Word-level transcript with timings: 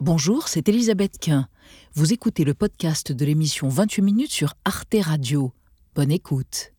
Bonjour, 0.00 0.46
c'est 0.46 0.68
Elisabeth 0.68 1.18
Quint. 1.18 1.48
Vous 1.94 2.12
écoutez 2.12 2.44
le 2.44 2.54
podcast 2.54 3.10
de 3.10 3.24
l'émission 3.24 3.68
28 3.68 4.02
minutes 4.02 4.30
sur 4.30 4.54
Arte 4.64 4.94
Radio. 5.00 5.50
Bonne 5.96 6.12
écoute. 6.12 6.72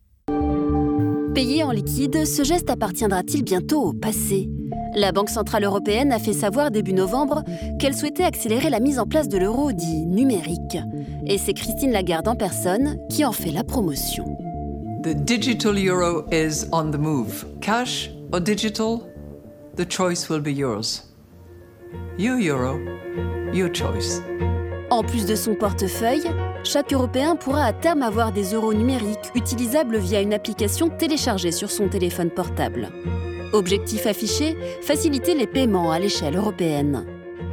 Payer 1.35 1.65
en 1.65 1.71
liquide, 1.71 2.25
ce 2.25 2.45
geste 2.45 2.69
appartiendra-t-il 2.69 3.43
bientôt 3.43 3.81
au 3.81 3.91
passé? 3.91 4.49
La 4.95 5.11
Banque 5.11 5.29
Centrale 5.31 5.65
Européenne 5.65 6.13
a 6.13 6.19
fait 6.19 6.31
savoir 6.31 6.71
début 6.71 6.93
novembre 6.93 7.43
qu'elle 7.77 7.93
souhaitait 7.93 8.23
accélérer 8.23 8.69
la 8.69 8.79
mise 8.79 8.99
en 8.99 9.05
place 9.05 9.27
de 9.27 9.37
l'euro 9.37 9.73
dit 9.73 10.05
numérique. 10.05 10.77
Et 11.27 11.37
c'est 11.37 11.53
Christine 11.53 11.91
Lagarde 11.91 12.29
en 12.29 12.37
personne 12.37 12.97
qui 13.09 13.25
en 13.25 13.33
fait 13.33 13.51
la 13.51 13.65
promotion. 13.65 14.37
The 15.03 15.13
digital 15.13 15.77
euro 15.77 16.23
is 16.31 16.63
on 16.71 16.89
the 16.91 16.97
move. 16.97 17.45
Cash 17.59 18.11
or 18.31 18.39
digital? 18.39 19.01
The 19.75 19.85
choice 19.85 20.29
will 20.29 20.41
be 20.41 20.57
yours. 20.57 21.08
Your 22.17 22.39
euro, 22.39 22.79
your 23.53 23.69
choice. 23.73 24.21
En 24.89 25.03
plus 25.03 25.25
de 25.25 25.35
son 25.35 25.55
portefeuille, 25.55 26.29
chaque 26.63 26.91
Européen 26.93 27.35
pourra 27.35 27.63
à 27.63 27.73
terme 27.73 28.01
avoir 28.01 28.31
des 28.31 28.53
euros 28.53 28.73
numériques 28.73 29.31
utilisables 29.35 29.97
via 29.97 30.19
une 30.19 30.33
application 30.33 30.89
téléchargée 30.89 31.51
sur 31.51 31.71
son 31.71 31.87
téléphone 31.87 32.31
portable. 32.31 32.89
Objectif 33.53 34.05
affiché, 34.05 34.57
faciliter 34.81 35.35
les 35.35 35.47
paiements 35.47 35.91
à 35.91 35.99
l'échelle 35.99 36.35
européenne. 36.35 37.05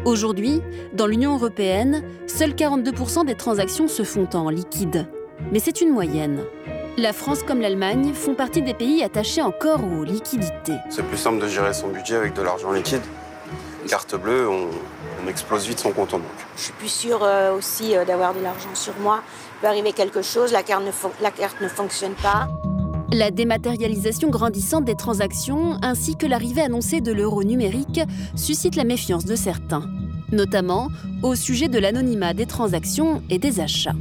Aujourd'hui, 0.05 0.61
dans 0.93 1.07
l'Union 1.07 1.35
européenne, 1.35 2.03
seuls 2.27 2.55
42% 2.55 3.27
des 3.27 3.35
transactions 3.35 3.89
se 3.89 4.03
font 4.03 4.29
en 4.35 4.51
liquide. 4.51 5.07
Mais 5.53 5.59
c'est 5.59 5.81
une 5.81 5.91
moyenne. 5.91 6.45
La 6.97 7.13
France 7.13 7.43
comme 7.43 7.61
l'Allemagne 7.61 8.13
font 8.15 8.35
partie 8.35 8.63
des 8.63 8.75
pays 8.75 9.03
attachés 9.03 9.43
encore 9.43 9.81
aux 9.85 10.05
liquidités. 10.05 10.79
C'est 10.89 11.05
plus 11.05 11.19
simple 11.19 11.43
de 11.43 11.49
gérer 11.49 11.75
son 11.75 11.89
budget 11.89 12.17
avec 12.17 12.35
de 12.35 12.43
l'argent 12.43 12.73
liquide. 12.73 13.03
Carte 13.87 14.17
bleue, 14.17 14.49
on, 14.49 14.69
on 15.25 15.29
explose 15.29 15.67
vite 15.67 15.79
son 15.79 15.93
compte 15.93 16.15
en 16.15 16.19
banque. 16.19 16.29
Je 16.57 16.63
suis 16.63 16.73
plus 16.73 16.89
sûre 16.89 17.21
euh, 17.23 17.57
aussi 17.57 17.97
euh, 17.97 18.05
d'avoir 18.05 18.35
de 18.35 18.41
l'argent 18.41 18.75
sur 18.75 18.95
moi. 19.01 19.21
Il 19.57 19.61
peut 19.61 19.67
arriver 19.69 19.93
quelque 19.93 20.23
chose, 20.23 20.53
la 20.53 20.63
carte, 20.63 20.85
ne 20.85 20.91
la 21.23 21.31
carte 21.31 21.61
ne 21.61 21.69
fonctionne 21.69 22.15
pas. 22.15 22.49
La 23.13 23.31
dématérialisation 23.31 24.29
grandissante 24.29 24.85
des 24.85 24.97
transactions 24.97 25.79
ainsi 25.83 26.17
que 26.17 26.27
l'arrivée 26.27 26.63
annoncée 26.63 27.01
de 27.01 27.13
l'euro 27.13 27.45
numérique 27.45 28.01
suscite 28.35 28.75
la 28.75 28.85
méfiance 28.85 29.25
de 29.25 29.37
certains, 29.37 29.85
notamment 30.33 30.89
au 31.23 31.35
sujet 31.35 31.69
de 31.69 31.79
l'anonymat 31.79 32.35
des 32.35 32.47
transactions 32.47 33.23
et 33.31 33.39
des 33.39 33.61
achats. 33.61 33.93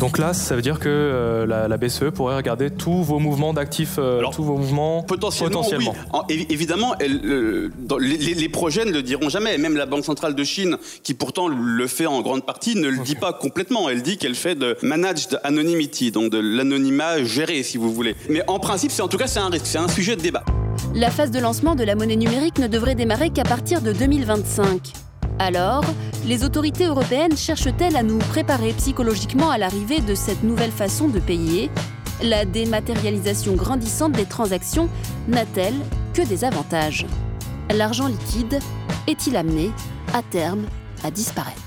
Donc 0.00 0.16
là, 0.16 0.32
ça 0.32 0.56
veut 0.56 0.62
dire 0.62 0.78
que 0.80 0.88
euh, 0.88 1.46
la, 1.46 1.68
la 1.68 1.76
BCE 1.76 2.10
pourrait 2.14 2.36
regarder 2.36 2.70
tous 2.70 3.02
vos 3.02 3.18
mouvements 3.18 3.52
d'actifs, 3.52 3.96
euh, 3.98 4.22
tous 4.32 4.42
vos 4.42 4.56
mouvements 4.56 5.02
Potentiellement, 5.02 5.60
potentiellement. 5.60 5.92
oui. 5.94 6.08
En- 6.12 6.22
évi- 6.28 6.46
évidemment, 6.48 6.94
elle, 7.00 7.20
euh, 7.26 7.70
dans- 7.80 7.98
les, 7.98 8.16
les- 8.16 8.32
les 8.32 8.48
projets 8.48 8.86
ne 8.86 8.92
le 8.92 9.02
diront 9.02 9.28
jamais. 9.28 9.58
Même 9.58 9.76
la 9.76 9.84
Banque 9.84 10.06
centrale 10.06 10.34
de 10.34 10.42
Chine, 10.42 10.78
qui 11.02 11.12
pourtant 11.12 11.48
le 11.48 11.86
fait 11.86 12.06
en 12.06 12.22
grande 12.22 12.46
partie, 12.46 12.76
ne 12.76 12.88
le 12.88 12.98
dit 13.04 13.14
pas 13.14 13.34
complètement. 13.34 13.90
Elle 13.90 14.00
dit 14.02 14.16
qu'elle 14.16 14.34
fait 14.36 14.54
de 14.54 14.74
managed 14.82 15.38
anonymity, 15.44 16.10
donc 16.12 16.32
de 16.32 16.38
l'anonymat 16.38 17.22
géré, 17.22 17.62
si 17.62 17.76
vous 17.76 17.92
voulez. 17.92 18.16
Mais 18.30 18.42
en 18.48 18.58
principe, 18.58 18.90
c'est 18.90 19.02
en 19.02 19.08
tout 19.08 19.18
cas, 19.18 19.26
c'est 19.26 19.40
un 19.40 19.50
risque, 19.50 19.66
c'est 19.66 19.78
un 19.78 19.88
sujet 19.88 20.16
de 20.16 20.22
débat. 20.22 20.44
La 20.94 21.10
phase 21.10 21.30
de 21.30 21.38
lancement 21.40 21.74
de 21.74 21.84
la 21.84 21.94
monnaie 21.94 22.16
numérique 22.16 22.58
ne 22.58 22.68
devrait 22.68 22.94
démarrer 22.94 23.28
qu'à 23.28 23.44
partir 23.44 23.82
de 23.82 23.92
2025. 23.92 24.92
Alors, 25.38 25.84
les 26.24 26.44
autorités 26.44 26.86
européennes 26.86 27.36
cherchent-elles 27.36 27.96
à 27.96 28.02
nous 28.02 28.18
préparer 28.18 28.72
psychologiquement 28.72 29.50
à 29.50 29.58
l'arrivée 29.58 30.00
de 30.00 30.14
cette 30.14 30.42
nouvelle 30.42 30.70
façon 30.70 31.08
de 31.08 31.18
payer? 31.18 31.70
La 32.22 32.44
dématérialisation 32.44 33.54
grandissante 33.54 34.12
des 34.12 34.26
transactions 34.26 34.88
n'a-t-elle 35.28 35.74
que 36.14 36.22
des 36.22 36.44
avantages? 36.44 37.06
L'argent 37.74 38.06
liquide 38.06 38.60
est-il 39.08 39.36
amené, 39.36 39.72
à 40.12 40.22
terme, 40.22 40.66
à 41.02 41.10
disparaître? 41.10 41.63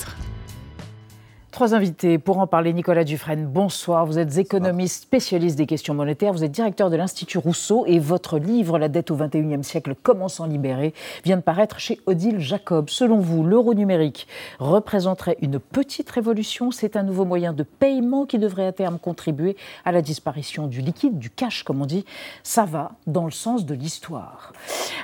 Trois 1.58 1.74
invités 1.74 2.20
pour 2.20 2.38
en 2.38 2.46
parler. 2.46 2.72
Nicolas 2.72 3.04
Dufresne, 3.04 3.48
bonsoir. 3.48 4.06
Vous 4.06 4.20
êtes 4.20 4.38
économiste 4.38 5.02
spécialiste 5.02 5.58
des 5.58 5.66
questions 5.66 5.96
monétaires. 5.96 6.32
Vous 6.32 6.44
êtes 6.44 6.52
directeur 6.52 6.92
de 6.92 6.96
l'Institut 6.96 7.40
Rousseau 7.40 7.84
et 7.88 7.98
votre 7.98 8.38
livre 8.38 8.78
La 8.78 8.90
dette 8.90 9.10
au 9.10 9.16
XXIe 9.16 9.64
siècle, 9.64 9.96
comment 10.04 10.28
s'en 10.28 10.46
libérer, 10.46 10.94
vient 11.26 11.36
de 11.38 11.42
paraître 11.42 11.80
chez 11.80 12.00
Odile 12.06 12.40
Jacob. 12.40 12.92
Selon 12.92 13.18
vous, 13.18 13.44
l'euro 13.44 13.74
numérique 13.74 14.28
représenterait 14.60 15.36
une 15.42 15.58
petite 15.58 16.12
révolution? 16.12 16.70
C'est 16.70 16.96
un 16.96 17.02
nouveau 17.02 17.26
moyen 17.26 17.54
de 17.54 17.64
paiement 17.64 18.28
qui 18.28 18.38
devrait 18.38 18.68
à 18.68 18.72
terme 18.72 19.00
contribuer 19.00 19.58
à 19.84 19.92
la 19.92 20.04
disparition 20.04 20.68
du 20.68 20.82
liquide, 20.82 21.18
du 21.18 21.32
cash, 21.32 21.64
comme 21.64 21.82
on 21.82 21.88
dit. 21.88 22.06
Ça 22.44 22.66
va 22.66 22.92
dans 23.08 23.26
le 23.26 23.32
sens 23.32 23.66
de 23.66 23.74
l'histoire. 23.74 24.54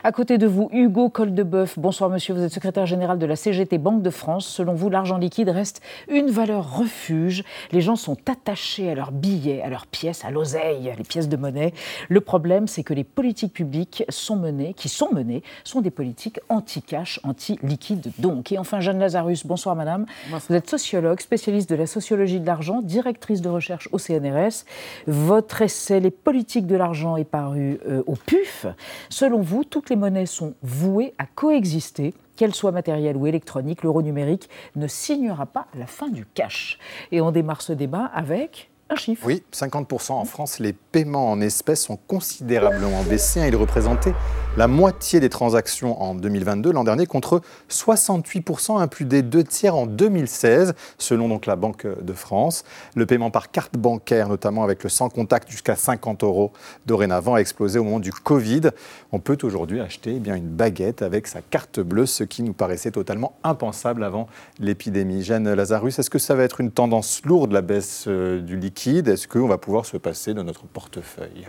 À 0.03 0.11
côté 0.11 0.37
de 0.37 0.45
vous, 0.45 0.69
Hugo 0.71 1.09
Coldebeuf. 1.09 1.79
Bonsoir, 1.79 2.11
monsieur. 2.11 2.35
Vous 2.35 2.43
êtes 2.43 2.53
secrétaire 2.53 2.85
général 2.85 3.17
de 3.17 3.25
la 3.25 3.35
CGT 3.35 3.79
Banque 3.79 4.03
de 4.03 4.11
France. 4.11 4.45
Selon 4.45 4.75
vous, 4.75 4.91
l'argent 4.91 5.17
liquide 5.17 5.49
reste 5.49 5.81
une 6.07 6.29
valeur 6.29 6.42
refuge. 6.51 7.43
Les 7.71 7.81
gens 7.81 7.95
sont 7.95 8.17
attachés 8.29 8.89
à 8.89 8.95
leurs 8.95 9.11
billets, 9.11 9.61
à 9.61 9.69
leurs 9.69 9.87
pièces, 9.87 10.25
à 10.25 10.31
l'oseille, 10.31 10.93
les 10.97 11.03
pièces 11.03 11.29
de 11.29 11.37
monnaie. 11.37 11.73
Le 12.09 12.21
problème, 12.21 12.67
c'est 12.67 12.83
que 12.83 12.93
les 12.93 13.03
politiques 13.03 13.53
publiques 13.53 14.03
sont 14.09 14.35
menées, 14.35 14.73
qui 14.73 14.89
sont 14.89 15.11
menées, 15.11 15.43
sont 15.63 15.81
des 15.81 15.91
politiques 15.91 16.39
anti-cash, 16.49 17.19
anti-liquide 17.23 18.11
donc. 18.17 18.51
Et 18.51 18.57
enfin, 18.57 18.79
Jeanne 18.79 18.99
Lazarus, 18.99 19.45
bonsoir 19.45 19.75
madame. 19.75 20.05
Vous 20.29 20.55
êtes 20.55 20.69
sociologue, 20.69 21.19
spécialiste 21.19 21.69
de 21.69 21.75
la 21.75 21.87
sociologie 21.87 22.39
de 22.39 22.45
l'argent, 22.45 22.81
directrice 22.81 23.41
de 23.41 23.49
recherche 23.49 23.89
au 23.91 23.97
CNRS. 23.97 24.65
Votre 25.07 25.61
essai 25.61 25.99
Les 25.99 26.11
politiques 26.11 26.67
de 26.67 26.75
l'argent 26.75 27.17
est 27.17 27.23
paru 27.23 27.79
euh, 27.87 28.03
au 28.07 28.15
PUF. 28.15 28.65
Selon 29.09 29.41
vous, 29.41 29.63
toutes 29.63 29.89
les 29.89 29.95
monnaies 29.95 30.25
sont 30.25 30.53
vouées 30.61 31.13
à 31.17 31.25
coexister 31.25 32.13
qu'elle 32.43 32.53
soit 32.53 32.73
matérielle 32.73 33.15
ou 33.15 33.25
électronique, 33.25 33.83
l'euro 33.83 34.01
numérique 34.01 34.49
ne 34.75 34.85
signera 34.85 35.45
pas 35.45 35.67
la 35.75 35.87
fin 35.87 36.09
du 36.09 36.25
cash. 36.25 36.77
Et 37.13 37.21
on 37.21 37.31
démarre 37.31 37.61
ce 37.61 37.71
débat 37.71 38.11
avec 38.13 38.69
un 38.89 38.97
chiffre. 38.97 39.25
Oui, 39.25 39.43
50% 39.53 40.11
en 40.11 40.25
France, 40.25 40.59
les 40.59 40.73
paiements 40.73 41.31
en 41.31 41.39
espèces 41.39 41.89
ont 41.89 41.97
considérablement 42.05 43.01
baissé. 43.03 43.39
hein. 43.39 43.47
Ils 43.47 43.55
représentaient 43.55 44.13
la 44.55 44.67
moitié 44.67 45.19
des 45.19 45.29
transactions 45.29 45.99
en 46.01 46.13
2022, 46.13 46.71
l'an 46.71 46.83
dernier, 46.83 47.07
contre 47.07 47.41
68%, 47.71 48.79
un 48.79 48.87
plus 48.87 49.05
des 49.05 49.23
deux 49.23 49.43
tiers 49.43 49.75
en 49.75 49.87
2016, 49.87 50.75
selon 50.99 51.23
la 51.47 51.55
Banque 51.55 51.87
de 51.87 52.13
France. 52.13 52.63
Le 52.95 53.07
paiement 53.07 53.31
par 53.31 53.49
carte 53.49 53.75
bancaire, 53.75 54.29
notamment 54.29 54.63
avec 54.63 54.83
le 54.83 54.89
sans 54.89 55.09
contact 55.09 55.49
jusqu'à 55.49 55.75
50 55.75 56.23
euros 56.23 56.51
dorénavant, 56.85 57.33
a 57.33 57.39
explosé 57.39 57.79
au 57.79 57.83
moment 57.83 57.99
du 57.99 58.11
Covid. 58.11 58.69
On 59.11 59.19
peut 59.19 59.37
aujourd'hui 59.41 59.79
acheter 59.79 60.13
eh 60.17 60.19
bien, 60.19 60.35
une 60.35 60.49
baguette 60.49 61.01
avec 61.01 61.25
sa 61.25 61.41
carte 61.41 61.79
bleue, 61.79 62.05
ce 62.05 62.23
qui 62.23 62.43
nous 62.43 62.53
paraissait 62.53 62.91
totalement 62.91 63.33
impensable 63.43 64.03
avant 64.03 64.27
l'épidémie. 64.59 65.23
Jeanne 65.23 65.51
Lazarus, 65.51 65.97
est-ce 65.97 66.11
que 66.11 66.19
ça 66.19 66.35
va 66.35 66.43
être 66.43 66.61
une 66.61 66.71
tendance 66.71 67.23
lourde, 67.25 67.51
la 67.51 67.61
baisse 67.61 68.05
euh, 68.07 68.39
du 68.39 68.57
liquide? 68.57 69.07
Est-ce 69.07 69.27
qu'on 69.27 69.47
va 69.47 69.57
pouvoir 69.57 69.87
se 69.87 69.97
passer 69.97 70.35
de 70.35 70.43
notre 70.43 70.65
portefeuille? 70.65 71.47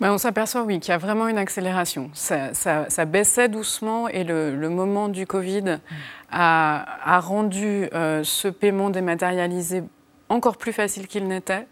Ben, 0.00 0.12
on 0.12 0.18
s'aperçoit, 0.18 0.62
oui, 0.62 0.80
qu'il 0.80 0.90
y 0.90 0.94
a 0.94 0.98
vraiment 0.98 1.28
une 1.28 1.38
accélération. 1.38 2.10
Ça, 2.14 3.04
baissait 3.06 3.48
doucement 3.48 4.08
et 4.08 4.24
le, 4.24 4.68
moment 4.68 5.08
du 5.08 5.26
Covid 5.26 5.78
a, 6.30 7.20
rendu 7.20 7.88
euh, 7.94 8.22
ce 8.24 8.48
paiement 8.48 8.90
dématérialisé 8.90 9.82
encore 10.28 10.56
plus 10.56 10.72
facile 10.72 11.06
qu'il 11.06 11.28
n'était. 11.28 11.66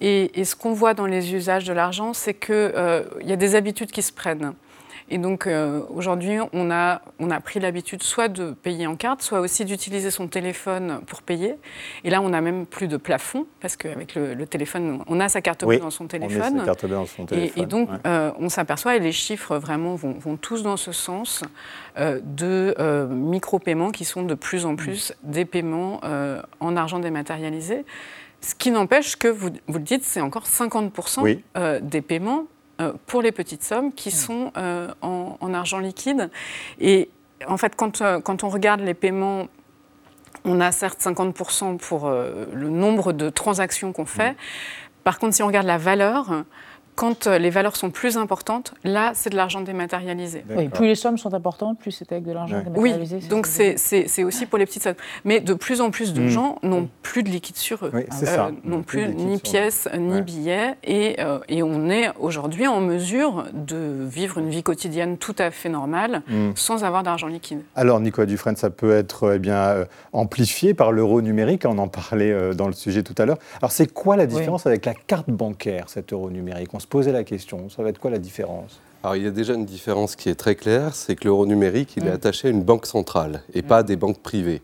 Et, 0.00 0.40
et 0.40 0.44
ce 0.44 0.54
qu'on 0.54 0.72
voit 0.72 0.94
dans 0.94 1.06
les 1.06 1.34
usages 1.34 1.64
de 1.64 1.72
l'argent, 1.72 2.12
c'est 2.12 2.34
qu'il 2.34 2.72
y 3.24 3.32
a 3.32 3.36
des 3.36 3.54
habitudes 3.54 3.90
qui 3.90 4.02
se 4.02 4.12
prennent. 4.12 4.54
Et 5.10 5.18
donc 5.18 5.46
euh, 5.46 5.80
aujourd'hui, 5.88 6.38
on 6.52 6.70
a, 6.70 7.00
on 7.18 7.30
a 7.30 7.40
pris 7.40 7.60
l'habitude 7.60 8.02
soit 8.02 8.28
de 8.28 8.52
payer 8.52 8.86
en 8.86 8.94
carte, 8.96 9.22
soit 9.22 9.40
aussi 9.40 9.64
d'utiliser 9.64 10.10
son 10.10 10.28
téléphone 10.28 11.00
pour 11.06 11.22
payer. 11.22 11.54
Et 12.04 12.10
là, 12.10 12.20
on 12.20 12.28
n'a 12.28 12.40
même 12.40 12.66
plus 12.66 12.88
de 12.88 12.96
plafond, 12.98 13.46
parce 13.60 13.76
qu'avec 13.76 14.14
le, 14.14 14.34
le 14.34 14.46
téléphone, 14.46 15.02
on 15.06 15.18
a 15.20 15.28
sa 15.28 15.40
carte 15.40 15.60
bleue 15.64 15.76
Oui, 15.76 15.80
dans 15.80 15.90
son 15.90 16.04
On 16.04 16.08
téléphone. 16.08 16.54
met 16.54 16.60
sa 16.60 16.66
carte 16.66 16.84
bleue 16.86 16.94
dans 16.96 17.06
son 17.06 17.22
Et, 17.24 17.26
téléphone. 17.26 17.62
et 17.62 17.66
donc, 17.66 17.90
ouais. 17.90 17.96
euh, 18.06 18.30
on 18.38 18.48
s'aperçoit, 18.48 18.96
et 18.96 19.00
les 19.00 19.12
chiffres 19.12 19.56
vraiment 19.56 19.94
vont, 19.94 20.12
vont 20.12 20.36
tous 20.36 20.62
dans 20.62 20.76
ce 20.76 20.92
sens, 20.92 21.42
euh, 21.98 22.20
de 22.22 22.74
micro-paiements 23.10 23.90
qui 23.90 24.04
sont 24.04 24.22
de 24.22 24.34
plus 24.34 24.66
en 24.66 24.76
plus 24.76 25.14
des 25.22 25.44
paiements 25.44 26.00
en 26.60 26.76
argent 26.76 26.98
dématérialisé. 26.98 27.84
Ce 28.40 28.54
qui 28.54 28.70
n'empêche 28.70 29.16
que, 29.16 29.26
vous, 29.28 29.50
vous 29.66 29.78
le 29.78 29.84
dites, 29.84 30.04
c'est 30.04 30.20
encore 30.20 30.44
50% 30.44 31.22
Oui. 31.22 31.42
euh, 31.56 31.80
des 31.80 32.02
paiements 32.02 32.44
pour 33.06 33.22
les 33.22 33.32
petites 33.32 33.64
sommes 33.64 33.92
qui 33.92 34.10
sont 34.10 34.52
euh, 34.56 34.88
en, 35.02 35.36
en 35.40 35.54
argent 35.54 35.78
liquide. 35.78 36.30
Et 36.80 37.10
en 37.46 37.56
fait, 37.56 37.74
quand, 37.76 38.00
euh, 38.00 38.20
quand 38.20 38.44
on 38.44 38.48
regarde 38.48 38.80
les 38.80 38.94
paiements 38.94 39.48
on 40.44 40.60
a 40.60 40.72
certes 40.72 41.00
50% 41.00 41.78
pour 41.78 42.06
euh, 42.06 42.46
le 42.54 42.68
nombre 42.68 43.12
de 43.12 43.28
transactions 43.28 43.92
qu'on 43.92 44.06
fait. 44.06 44.36
Par 45.04 45.18
contre, 45.18 45.34
si 45.34 45.42
on 45.42 45.46
regarde 45.46 45.66
la 45.66 45.78
valeur, 45.78 46.44
quand 46.98 47.28
les 47.28 47.50
valeurs 47.50 47.76
sont 47.76 47.90
plus 47.90 48.16
importantes, 48.16 48.74
là, 48.82 49.12
c'est 49.14 49.30
de 49.30 49.36
l'argent 49.36 49.60
dématérialisé. 49.60 50.44
Oui, 50.50 50.68
plus 50.68 50.88
les 50.88 50.96
sommes 50.96 51.16
sont 51.16 51.32
importantes, 51.32 51.78
plus 51.78 51.92
c'est 51.92 52.10
avec 52.10 52.24
de 52.24 52.32
l'argent 52.32 52.58
dématérialisé. 52.58 53.18
Oui, 53.22 53.28
donc 53.28 53.46
c'est 53.46 54.24
aussi 54.24 54.46
pour 54.46 54.58
les 54.58 54.66
petites 54.66 54.82
sommes. 54.82 54.96
Mais 55.24 55.38
de 55.38 55.54
plus 55.54 55.80
en 55.80 55.92
plus 55.92 56.12
de 56.12 56.22
mm. 56.22 56.28
gens 56.28 56.58
n'ont 56.64 56.88
plus 57.02 57.22
de 57.22 57.28
liquide 57.28 57.54
sur 57.54 57.86
eux. 57.86 57.92
Oui, 57.94 58.02
c'est 58.10 58.26
ça. 58.26 58.50
n'ont 58.64 58.82
plus, 58.82 59.06
ni 59.14 59.38
pièces, 59.38 59.88
ni 59.96 60.22
billets. 60.22 60.74
Et, 60.82 61.18
et, 61.48 61.62
on 61.62 61.88
est 61.88 62.10
aujourd'hui 62.18 62.66
en 62.66 62.80
mesure 62.80 63.44
de 63.52 64.04
vivre 64.10 64.38
une 64.38 64.50
vie 64.50 64.64
quotidienne 64.64 65.18
tout 65.18 65.36
à 65.38 65.52
fait 65.52 65.68
normale 65.68 66.22
mm. 66.26 66.50
sans 66.56 66.82
avoir 66.82 67.04
d'argent 67.04 67.28
liquide. 67.28 67.60
Alors, 67.76 68.00
Nicolas 68.00 68.26
Dufresne, 68.26 68.56
ça 68.56 68.70
peut 68.70 68.92
être 68.92 69.34
eh 69.36 69.38
bien, 69.38 69.86
amplifié 70.12 70.74
par 70.74 70.90
l'euro 70.90 71.22
numérique. 71.22 71.64
On 71.64 71.78
en 71.78 71.86
parlait 71.86 72.56
dans 72.56 72.66
le 72.66 72.72
sujet 72.72 73.04
tout 73.04 73.14
à 73.18 73.24
l'heure. 73.24 73.38
Alors, 73.62 73.70
c'est 73.70 73.92
quoi 73.92 74.16
la 74.16 74.26
différence 74.26 74.66
avec 74.66 74.84
la 74.84 74.94
carte 74.94 75.30
bancaire, 75.30 75.88
cet 75.90 76.12
euro 76.12 76.28
numérique? 76.28 76.74
On 76.74 76.80
se 76.80 76.87
posait 76.88 77.12
la 77.12 77.24
question, 77.24 77.68
ça 77.68 77.82
va 77.82 77.90
être 77.90 77.98
quoi 77.98 78.10
la 78.10 78.18
différence? 78.18 78.80
Alors 79.04 79.14
il 79.14 79.22
y 79.22 79.26
a 79.28 79.30
déjà 79.30 79.54
une 79.54 79.64
différence 79.64 80.16
qui 80.16 80.28
est 80.28 80.34
très 80.34 80.56
claire, 80.56 80.94
c'est 80.94 81.14
que 81.14 81.24
l'euro 81.24 81.46
numérique, 81.46 81.94
il 81.96 82.04
est 82.06 82.10
mm. 82.10 82.14
attaché 82.14 82.48
à 82.48 82.50
une 82.50 82.62
banque 82.62 82.84
centrale 82.84 83.42
et 83.54 83.62
pas 83.62 83.78
à 83.78 83.82
des 83.84 83.94
banques 83.94 84.18
privées. 84.18 84.60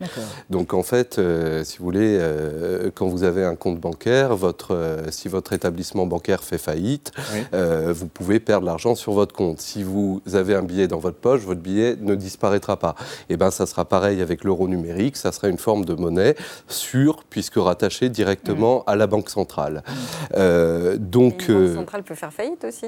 Donc 0.51 0.75
en 0.75 0.83
fait, 0.83 1.19
euh, 1.19 1.63
si 1.63 1.79
vous 1.79 1.85
voulez, 1.85 2.19
euh, 2.21 2.91
quand 2.93 3.07
vous 3.07 3.23
avez 3.23 3.45
un 3.45 3.55
compte 3.55 3.79
bancaire, 3.79 4.35
votre, 4.35 4.75
euh, 4.75 5.11
si 5.11 5.29
votre 5.29 5.53
établissement 5.53 6.07
bancaire 6.07 6.43
fait 6.43 6.59
faillite, 6.59 7.13
vous 7.53 8.07
pouvez 8.09 8.41
perdre 8.41 8.67
l'argent 8.67 8.97
sur 8.97 9.13
votre 9.13 9.35
compte. 9.35 9.61
Si 9.61 9.85
vous 9.85 10.21
avez 10.33 10.55
un 10.55 10.63
billet 10.63 10.89
dans 10.89 10.99
votre 10.99 11.17
poche, 11.17 11.43
votre 11.43 11.61
billet 11.61 11.97
ne 12.01 12.17
disparaîtra 12.17 12.77
pas. 12.77 12.97
Et 13.29 13.35
eh 13.35 13.37
bien 13.37 13.53
ça 13.53 13.67
sera 13.67 13.85
pareil 13.85 14.21
avec 14.21 14.43
l'euro 14.43 14.67
numérique, 14.67 15.17
ça 15.17 15.31
sera 15.31 15.49
une 15.49 15.59
forme 15.59 15.85
de 15.85 15.95
monnaie 15.95 16.35
sûre 16.67 17.23
puisque 17.31 17.57
rattachée 17.57 18.09
directement 18.09 18.81
mm. 18.81 18.83
à 18.91 18.97
la 18.97 19.07
banque 19.07 19.31
centrale. 19.31 19.85
donc, 20.99 21.49
une 21.49 21.67
banque 21.67 21.77
centrale 21.77 22.03
peut 22.03 22.15
faire 22.15 22.33
faillite 22.33 22.65
aussi 22.65 22.87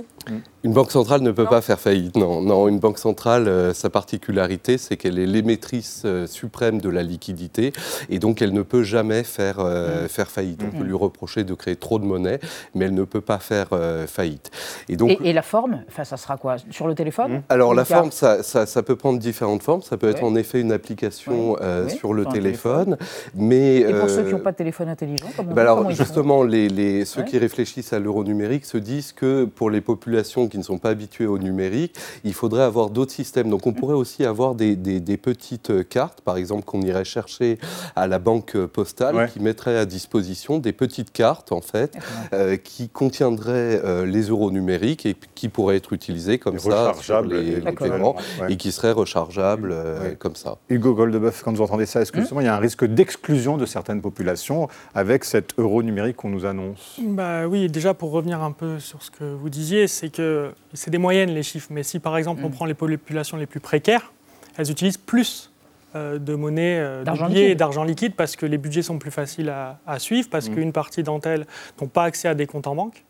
Une 0.64 0.72
banque 0.72 0.90
centrale 0.90 1.20
ne 1.20 1.35
peut 1.36 1.46
pas 1.46 1.60
faire 1.60 1.78
faillite, 1.78 2.16
non. 2.16 2.42
Non, 2.42 2.66
une 2.68 2.78
banque 2.78 2.98
centrale, 2.98 3.46
euh, 3.46 3.72
sa 3.74 3.90
particularité, 3.90 4.78
c'est 4.78 4.96
qu'elle 4.96 5.18
est 5.18 5.26
l'émettrice 5.26 6.02
euh, 6.04 6.26
suprême 6.26 6.80
de 6.80 6.88
la 6.88 7.02
liquidité 7.02 7.72
et 8.08 8.18
donc 8.18 8.42
elle 8.42 8.52
ne 8.52 8.62
peut 8.62 8.82
jamais 8.82 9.22
faire, 9.22 9.60
euh, 9.60 10.04
mmh. 10.04 10.08
faire 10.08 10.28
faillite. 10.28 10.60
On 10.66 10.76
peut 10.76 10.84
lui 10.84 10.94
reprocher 10.94 11.44
de 11.44 11.54
créer 11.54 11.76
trop 11.76 11.98
de 11.98 12.04
monnaie, 12.04 12.40
mais 12.74 12.86
elle 12.86 12.94
ne 12.94 13.04
peut 13.04 13.20
pas 13.20 13.38
faire 13.38 13.68
faillite. 14.06 14.50
Et, 14.88 14.96
donc, 14.96 15.18
et, 15.22 15.32
la 15.32 15.42
forme, 15.42 15.82
enfin, 15.88 16.04
ça 16.04 16.16
sera 16.16 16.36
quoi? 16.36 16.56
Sur 16.70 16.88
le 16.88 16.94
téléphone? 16.94 17.32
Mmh. 17.34 17.42
Alors 17.48 17.74
la 17.74 17.84
forme, 17.84 18.10
ça, 18.10 18.42
ça, 18.42 18.82
peut 18.82 18.96
prendre 18.96 19.18
différentes 19.18 19.62
formes. 19.62 19.82
Ça 19.82 19.96
peut 19.96 20.08
être 20.08 20.24
en 20.24 20.34
effet 20.34 20.60
une 20.60 20.72
application 20.72 21.56
sur 21.88 22.14
le 22.14 22.24
téléphone, 22.26 22.96
mais... 23.34 23.78
Et 23.80 23.92
pour 23.92 24.08
ceux 24.08 24.24
qui 24.24 24.32
n'ont 24.32 24.40
pas 24.40 24.52
de 24.52 24.56
téléphone 24.56 24.88
intelligent, 24.88 25.26
bah 25.44 25.62
alors, 25.62 25.90
justement, 25.90 26.42
les, 26.42 26.68
les, 26.68 27.04
ceux 27.04 27.22
qui 27.22 27.38
réfléchissent 27.38 27.92
à 27.92 27.98
l'euro 27.98 28.24
numérique 28.24 28.64
se 28.64 28.78
disent 28.78 29.12
que 29.12 29.44
pour 29.44 29.70
les 29.70 29.80
populations 29.80 30.48
qui 30.48 30.58
ne 30.58 30.62
sont 30.62 30.78
pas 30.78 30.90
habituées 30.90 31.25
au 31.26 31.38
numérique, 31.38 31.94
il 32.24 32.34
faudrait 32.34 32.62
avoir 32.62 32.90
d'autres 32.90 33.12
systèmes. 33.12 33.50
Donc 33.50 33.66
on 33.66 33.72
pourrait 33.72 33.94
aussi 33.94 34.24
avoir 34.24 34.54
des, 34.54 34.76
petites 35.16 35.88
cartes, 35.88 36.20
par 36.20 36.36
exemple, 36.36 36.64
qu'on 36.64 36.82
irait 36.82 37.04
chercher 37.04 37.58
à 37.94 38.06
la 38.06 38.18
banque 38.18 38.56
postale, 38.66 39.30
qui 39.32 39.40
mettrait 39.40 39.76
à 39.76 39.86
disposition 39.86 40.58
des 40.58 40.72
petites 40.72 41.12
cartes, 41.12 41.52
en 41.52 41.60
fait, 41.60 41.96
euh, 42.32 42.56
qui 42.56 42.88
contiendraient 42.88 43.80
euh, 43.84 44.06
les 44.06 44.28
euros 44.28 44.50
numériques 44.50 45.06
et 45.06 45.16
qui 45.34 45.48
pourraient 45.48 45.76
être 45.76 45.92
utilisées 45.92 46.38
comme 46.38 46.58
ça 46.58 46.92
sur 47.00 47.22
les, 47.22 47.60
paiements 47.72 48.16
et 48.48 48.56
qui 48.56 48.72
seraient 48.72 48.92
rechargeables 48.92 49.70
euh, 49.72 50.14
comme 50.18 50.36
ça. 50.36 50.58
Hugo 50.68 50.94
Goldeboeuf, 50.94 51.42
quand 51.42 51.52
vous 51.52 51.62
entendez 51.62 51.86
ça, 51.86 52.02
est-ce 52.02 52.12
que 52.12 52.20
justement 52.20 52.40
il 52.40 52.46
y 52.46 52.48
a 52.48 52.54
un 52.54 52.60
risque 52.60 52.84
d'exclusion 52.84 53.56
de 53.56 53.66
certaines 53.66 54.00
populations 54.00 54.68
avec 54.94 55.24
cet 55.24 55.58
euro 55.58 55.82
numérique 55.82 56.16
qu'on 56.16 56.30
nous 56.30 56.46
annonce? 56.46 56.98
Bah 57.02 57.46
Oui, 57.46 57.68
déjà 57.68 57.94
pour 57.94 58.10
revenir 58.10 58.42
un 58.42 58.52
peu 58.52 58.78
sur 58.78 59.02
ce 59.02 59.10
que 59.10 59.24
vous 59.24 59.50
disiez, 59.50 59.86
c'est 59.88 60.10
que 60.10 60.50
c'est 60.72 60.90
des 60.90 60.98
les 61.24 61.42
chiffres, 61.42 61.68
mais 61.70 61.82
si 61.82 61.98
par 61.98 62.16
exemple 62.18 62.42
on 62.44 62.48
mm. 62.48 62.52
prend 62.52 62.64
les 62.66 62.74
populations 62.74 63.36
les 63.36 63.46
plus 63.46 63.60
précaires, 63.60 64.12
elles 64.58 64.70
utilisent 64.70 64.98
plus 64.98 65.50
euh, 65.94 66.18
de 66.18 66.34
monnaie, 66.34 66.78
euh, 66.78 67.04
de 67.04 67.28
billets 67.28 67.50
et 67.52 67.54
d'argent 67.54 67.84
liquide 67.84 68.14
parce 68.14 68.36
que 68.36 68.44
les 68.44 68.58
budgets 68.58 68.82
sont 68.82 68.98
plus 68.98 69.10
faciles 69.10 69.48
à, 69.48 69.98
suivre, 69.98 70.28
parce 70.30 70.50
mm. 70.50 70.54
qu'une 70.54 70.72
partie 70.72 71.02
d'entre 71.02 71.28
elles 71.28 71.46
n'ont 71.80 71.88
pas 71.88 72.04
accès 72.04 72.28
à 72.28 72.34
des 72.34 72.46
comptes 72.46 72.66
en 72.66 72.74
banque. 72.74 73.04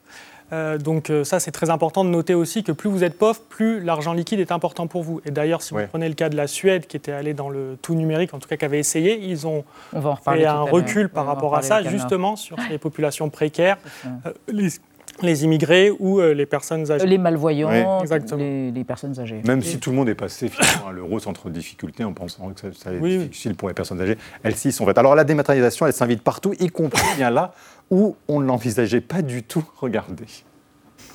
Euh, 0.53 0.79
donc 0.79 1.11
ça, 1.25 1.41
c'est 1.41 1.51
très 1.51 1.71
important 1.71 2.05
de 2.05 2.11
noter 2.11 2.35
aussi 2.35 2.63
que 2.63 2.71
plus 2.71 2.89
vous 2.89 3.03
êtes 3.03 3.19
pauvre, 3.19 3.41
plus 3.49 3.81
l'argent 3.81 4.13
liquide 4.13 4.39
est 4.39 4.53
important 4.53 4.87
pour 4.87 5.03
vous. 5.03 5.21
Et 5.25 5.33
d'ailleurs, 5.33 5.63
si 5.63 5.75
vous 5.75 5.81
prenez 5.89 6.09
le 6.09 6.15
cas 6.15 6.29
de 6.29 6.37
la 6.37 6.47
Suède, 6.47 6.87
qui 6.87 6.97
était 6.97 7.11
allée 7.11 7.35
dans 7.35 7.49
le 7.49 7.77
tout 7.83 7.97
numérique, 7.97 8.33
en 8.33 8.39
tout 8.39 8.49
cas 8.49 8.57
qui 8.57 8.65
avait 8.65 8.79
essayé, 8.79 9.19
ils 9.21 9.49
ont 9.49 9.65
fait 10.25 10.45
un 10.45 10.61
recul 10.61 11.09
par 11.09 11.27
rapport 11.27 11.57
à 11.57 11.63
ça, 11.63 11.83
justement 11.83 12.37
sur 12.37 12.57
les 12.71 12.79
populations 12.79 13.31
précaires, 13.31 13.79
les 14.47 14.69
immigrés 15.23 15.91
ou 15.99 16.21
euh, 16.21 16.35
les 16.35 16.47
personnes 16.47 16.91
âgées. 16.91 17.07
Les 17.07 17.19
malvoyants, 17.19 17.71
les, 17.71 18.85
personnes 18.85 19.19
âgées. 19.19 19.43
Même 19.45 19.63
si 19.63 19.79
tout 19.79 19.91
le 19.91 19.97
monde 19.97 20.09
est 20.09 20.15
passé 20.15 20.49
finalement 20.49 20.89
à 20.89 20.93
l'euro 20.93 21.19
sans 21.19 21.33
trop 21.33 21.49
de 21.49 21.55
difficultés 21.55 22.05
en 22.05 22.13
pensant 22.13 22.51
que 22.51 22.61
ça, 22.61 22.69
ça 22.73 22.91
allait 22.91 22.99
être 22.99 23.23
difficile 23.29 23.55
pour 23.55 23.69
les 23.69 23.75
personnes 23.75 24.01
âgées, 24.01 24.19
elles-ci 24.43 24.73
sont 24.73 24.87
faites. 24.87 24.99
Alors 24.99 25.15
la 25.15 25.25
dématérialisation, 25.25 25.87
elle 25.87 25.93
s'invite 25.93 26.23
partout, 26.23 26.55
y 26.59 26.69
compris 26.69 27.07
bien 27.17 27.31
là 27.31 27.53
où 27.91 28.17
on 28.29 28.41
ne 28.41 28.47
l'envisageait 28.47 29.01
pas 29.01 29.23
du 29.23 29.43
tout. 29.43 29.65
Regardez. 29.77 30.27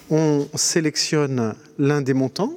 On 0.09 0.45
sélectionne 0.55 1.55
l'un 1.77 2.01
des 2.01 2.13
montants 2.13 2.53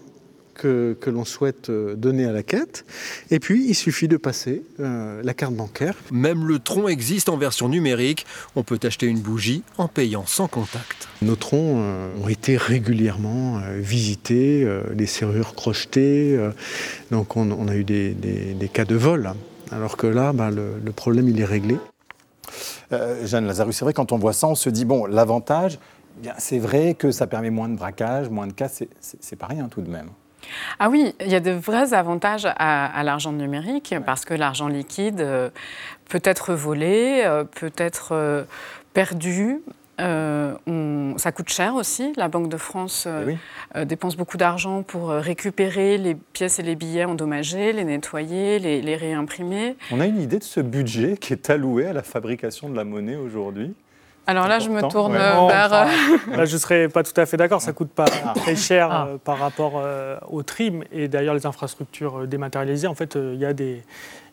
que, 0.55 0.97
l'on 1.07 1.25
souhaite 1.25 1.71
euh, 1.71 1.95
donner 1.95 2.25
à 2.25 2.33
la 2.33 2.43
quête. 2.43 2.85
Et 3.31 3.39
puis, 3.39 3.67
il 3.69 3.75
suffit 3.75 4.09
de 4.09 4.17
passer 4.17 4.63
euh, 4.81 5.21
la 5.23 5.35
carte 5.35 5.55
bancaire. 5.55 5.95
Même 6.11 6.47
le 6.47 6.59
tronc 6.59 6.89
existe 6.89 7.29
en 7.29 7.37
version 7.37 7.69
numérique. 7.69 8.27
On 8.57 8.63
peut 8.63 8.79
acheter 8.83 9.07
une 9.07 9.21
bougie 9.21 9.63
en 9.79 9.89
payant 9.89 10.25
sans 10.27 10.49
contact. 10.49 11.09
Nos 11.23 11.37
troncs 11.37 11.77
euh, 11.79 12.09
ont 12.23 12.29
été 12.29 12.57
régulièrement 12.57 13.61
visités, 13.79 14.67
les 14.97 15.07
serrures 15.07 15.55
crochetées. 15.55 16.39
donc, 17.11 17.37
on, 17.37 17.69
a 17.69 17.75
eu 17.75 17.85
des, 17.85 18.71
cas 18.73 18.85
de 18.85 18.95
vol. 18.95 19.33
Alors 19.71 19.97
que 19.97 20.07
là, 20.07 20.33
bah, 20.33 20.51
le, 20.51 20.93
problème, 20.93 21.29
il 21.29 21.41
est 21.41 21.45
réglé. 21.45 21.77
Jeanne 23.25 23.47
Lazarus, 23.47 23.77
c'est 23.77 23.85
vrai, 23.85 23.93
quand 23.93 24.13
on 24.13 24.19
voit 24.19 24.33
ça, 24.33 24.47
on 24.47 24.55
se 24.55 24.71
dit, 24.71 24.85
bon, 24.85 25.07
l'avantage, 25.07 25.79
c'est 26.39 26.59
vrai 26.59 26.95
que 26.95 27.11
ça 27.11 27.27
permet 27.27 27.51
moins 27.51 27.69
de 27.69 27.77
braquage, 27.77 28.29
moins 28.29 28.47
de 28.47 28.53
casse, 28.53 28.85
c'est 29.01 29.37
pas 29.37 29.47
rien 29.47 29.69
tout 29.69 29.83
de 29.83 29.91
même. 29.91 30.11
Ah 30.79 30.89
oui, 30.89 31.15
il 31.21 31.29
y 31.29 31.35
a 31.35 31.41
de 31.41 31.51
vrais 31.51 31.95
avantages 31.95 32.47
à, 32.57 33.03
l'argent 33.03 33.33
numérique 33.33 33.95
parce 34.05 34.25
que 34.25 34.35
l'argent 34.35 34.69
liquide 34.69 35.21
euh, 35.21 35.51
peut 36.09 36.23
être 36.25 36.55
volé, 36.55 37.23
euh, 37.25 37.45
peut 37.45 37.73
être 37.77 38.13
euh, 38.13 38.45
perdu. 38.93 39.61
ça 39.99 41.33
coûte 41.33 41.49
cher 41.49 41.75
aussi. 41.75 42.13
La 42.17 42.29
Banque 42.29 42.49
de 42.49 42.57
France 42.57 43.07
eh 43.07 43.85
dépense 43.85 44.17
beaucoup 44.17 44.37
d'argent 44.37 44.83
pour 44.83 45.11
récupérer 45.11 45.99
les 45.99 46.15
pièces 46.15 46.59
et 46.59 46.63
les 46.63 46.75
billets 46.75 47.05
endommagés, 47.05 47.73
les 47.73 47.85
nettoyer, 47.85 48.59
les, 48.59 48.83
les 48.83 48.97
réimprimer. 48.97 49.77
On 49.93 50.01
a 50.01 50.07
une 50.07 50.21
idée 50.21 50.39
de 50.39 50.45
ce 50.45 50.61
budget 50.61 51.17
qui 51.17 51.33
est 51.33 51.49
alloué 51.51 51.87
à 51.87 51.93
la 51.93 52.03
fabrication 52.03 52.69
de 52.69 52.77
la 52.77 52.85
monnaie 52.85 53.17
aujourd'hui? 53.17 53.75
Alors 54.27 54.49
là, 54.49 54.59
je 54.59 54.71
me 54.71 54.81
tourne 54.89 55.13
vers. 55.13 55.49
Là, 55.49 56.45
je 56.45 56.55
ne 56.55 56.59
serais 56.59 56.89
pas 56.89 57.03
tout 57.03 57.19
à 57.21 57.27
fait 57.27 57.37
d'accord. 57.37 57.61
Ça 57.61 57.73
ne 57.73 57.77
coûte 57.77 57.91
pas 57.91 58.07
ah. 58.25 58.33
très 58.37 58.57
cher 58.57 58.89
ah. 58.91 59.07
euh, 59.09 59.19
par 59.23 59.39
rapport 59.39 59.75
euh, 59.77 60.17
au 60.29 60.43
trim. 60.43 60.83
Et 60.93 61.09
d'ailleurs, 61.09 61.35
les 61.35 61.47
infrastructures 61.47 62.21
euh, 62.21 62.27
dématérialisées, 62.27 62.87
en 62.87 62.95
fait, 62.95 63.17
il 63.17 63.39
y 63.39 63.45
a 63.45 63.53
des, 63.53 63.83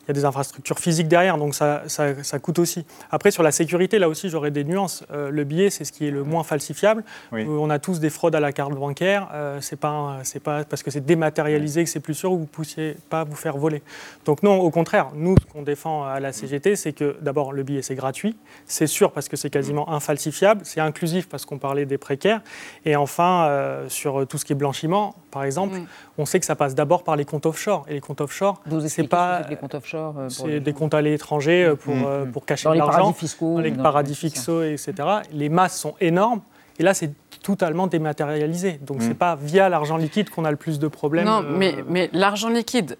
il 0.04 0.08
y 0.08 0.10
a 0.10 0.14
des 0.14 0.24
infrastructures 0.24 0.80
physiques 0.80 1.06
derrière, 1.06 1.38
donc 1.38 1.54
ça, 1.54 1.82
ça, 1.86 2.38
coûte 2.40 2.58
aussi. 2.58 2.84
Après, 3.10 3.30
sur 3.30 3.44
la 3.44 3.52
sécurité, 3.52 4.00
là 4.00 4.08
aussi, 4.08 4.28
j'aurais 4.28 4.50
des 4.50 4.64
nuances. 4.64 5.04
Euh, 5.12 5.30
le 5.30 5.44
billet, 5.44 5.70
c'est 5.70 5.84
ce 5.84 5.92
qui 5.92 6.08
est 6.08 6.10
le 6.10 6.24
moins 6.24 6.42
falsifiable. 6.42 7.04
Euh, 7.32 7.44
on 7.46 7.70
a 7.70 7.78
tous 7.78 8.00
des 8.00 8.10
fraudes 8.10 8.34
à 8.34 8.40
la 8.40 8.52
carte 8.52 8.72
bancaire. 8.72 9.28
Euh, 9.32 9.58
c'est 9.60 9.78
pas, 9.78 10.18
c'est 10.24 10.40
pas 10.40 10.64
parce 10.64 10.82
que 10.82 10.90
c'est 10.90 11.04
dématérialisé 11.04 11.84
que 11.84 11.90
c'est 11.90 12.00
plus 12.00 12.14
sûr 12.14 12.30
que 12.30 12.34
vous 12.34 12.40
ne 12.42 12.46
puissiez 12.46 12.96
pas 13.10 13.22
vous 13.22 13.36
faire 13.36 13.56
voler. 13.56 13.82
Donc 14.24 14.42
non, 14.42 14.58
au 14.58 14.70
contraire, 14.70 15.10
nous, 15.14 15.36
ce 15.40 15.52
qu'on 15.52 15.62
défend 15.62 16.04
à 16.04 16.18
la 16.18 16.32
CGT, 16.32 16.74
c'est 16.74 16.92
que 16.92 17.16
d'abord, 17.20 17.52
le 17.52 17.62
billet, 17.62 17.82
c'est 17.82 17.94
gratuit. 17.94 18.36
C'est 18.66 18.88
sûr 18.88 19.12
parce 19.12 19.28
que 19.28 19.36
c'est 19.36 19.50
quasiment 19.50 19.88
infalsifiable. 19.88 20.62
C'est 20.64 20.80
inclusif 20.80 21.28
parce 21.28 21.44
qu'on 21.44 21.58
parlait 21.58 21.86
des 21.86 21.98
précaires. 21.98 22.40
Et 22.84 22.96
enfin, 22.96 23.84
sur 23.86 24.26
tout 24.26 24.38
ce 24.38 24.44
qui 24.44 24.52
est 24.52 24.56
blanchiment, 24.56 25.14
par 25.30 25.44
exemple, 25.44 25.78
on 26.22 26.26
sait 26.26 26.38
que 26.38 26.46
ça 26.46 26.54
passe 26.54 26.74
d'abord 26.74 27.02
par 27.02 27.16
les 27.16 27.24
comptes 27.24 27.46
offshore. 27.46 27.84
Et 27.88 27.94
les 27.94 28.00
comptes 28.00 28.20
offshore, 28.20 28.62
c'est 28.86 29.08
pas... 29.08 29.42
Les 29.50 29.56
comptes 29.56 29.74
offshore 29.74 30.14
euh, 30.18 30.28
c'est 30.28 30.60
des 30.60 30.72
comptes 30.72 30.94
à 30.94 31.02
l'étranger 31.02 31.64
euh, 31.64 31.74
pour, 31.74 31.94
euh, 31.94 32.24
pour 32.24 32.46
cacher 32.46 32.68
l'argent. 32.68 32.84
Dans 32.84 32.92
les 32.92 32.96
paradis 32.96 33.18
fiscaux. 33.18 33.54
Dans 33.54 33.60
les 33.60 33.72
paradis 33.72 34.14
fiscaux, 34.14 34.62
etc. 34.62 34.92
Les 35.32 35.48
masses 35.48 35.78
sont 35.78 35.94
énormes. 36.00 36.40
Et 36.78 36.84
là, 36.84 36.94
c'est 36.94 37.10
totalement 37.42 37.88
dématérialisé. 37.88 38.78
Donc, 38.82 39.02
ce 39.02 39.08
n'est 39.08 39.14
mm. 39.14 39.16
pas 39.16 39.34
via 39.34 39.68
l'argent 39.68 39.96
liquide 39.96 40.30
qu'on 40.30 40.44
a 40.44 40.50
le 40.50 40.56
plus 40.56 40.78
de 40.78 40.86
problèmes. 40.86 41.26
Non, 41.26 41.42
mais, 41.42 41.74
mais 41.88 42.08
l'argent 42.12 42.48
liquide 42.48 42.96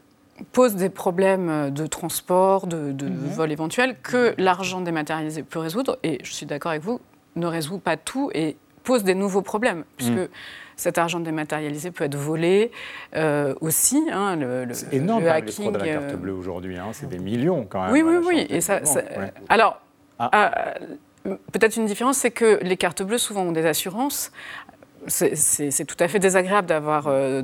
pose 0.50 0.74
des 0.74 0.90
problèmes 0.90 1.70
de 1.70 1.86
transport, 1.86 2.66
de, 2.66 2.90
de 2.90 3.06
mm-hmm. 3.06 3.34
vol 3.34 3.52
éventuel, 3.52 3.96
que 4.02 4.34
l'argent 4.36 4.80
dématérialisé 4.80 5.44
peut 5.44 5.60
résoudre. 5.60 5.98
Et 6.02 6.18
je 6.24 6.32
suis 6.32 6.46
d'accord 6.46 6.72
avec 6.72 6.82
vous, 6.82 7.00
ne 7.36 7.46
résout 7.46 7.78
pas 7.78 7.96
tout 7.96 8.30
et 8.34 8.56
pose 8.82 9.04
des 9.04 9.14
nouveaux 9.14 9.42
problèmes. 9.42 9.84
Puisque 9.96 10.12
mm. 10.12 10.28
Cet 10.76 10.98
argent 10.98 11.20
dématérialisé 11.20 11.90
peut 11.90 12.04
être 12.04 12.16
volé 12.16 12.72
euh, 13.14 13.54
aussi. 13.60 14.02
Hein, 14.10 14.36
le, 14.36 14.66
c'est 14.72 14.92
énorme, 14.94 15.22
le 15.22 15.30
hacking. 15.30 15.66
Les 15.66 15.72
de 15.72 15.78
la 15.78 15.86
carte 15.86 16.12
euh, 16.12 16.16
bleue 16.16 16.32
aujourd'hui, 16.32 16.76
hein, 16.76 16.88
c'est 16.92 17.08
des 17.08 17.18
millions 17.18 17.64
quand 17.68 17.84
même. 17.84 17.92
Oui, 17.92 18.02
oui, 18.02 18.16
oui. 18.24 18.46
Et 18.48 18.60
ça, 18.60 18.80
Alors, 19.48 19.80
ah. 20.18 20.30
Ah, 20.32 20.74
peut-être 21.52 21.76
une 21.76 21.86
différence, 21.86 22.18
c'est 22.18 22.30
que 22.30 22.58
les 22.62 22.76
cartes 22.76 23.02
bleues 23.02 23.18
souvent 23.18 23.42
ont 23.42 23.52
des 23.52 23.66
assurances. 23.66 24.32
C'est 25.06 25.84
tout 25.84 25.96
à 25.98 26.08
fait 26.08 26.18
désagréable 26.18 26.68
d'avoir 26.68 27.06
euh, 27.08 27.42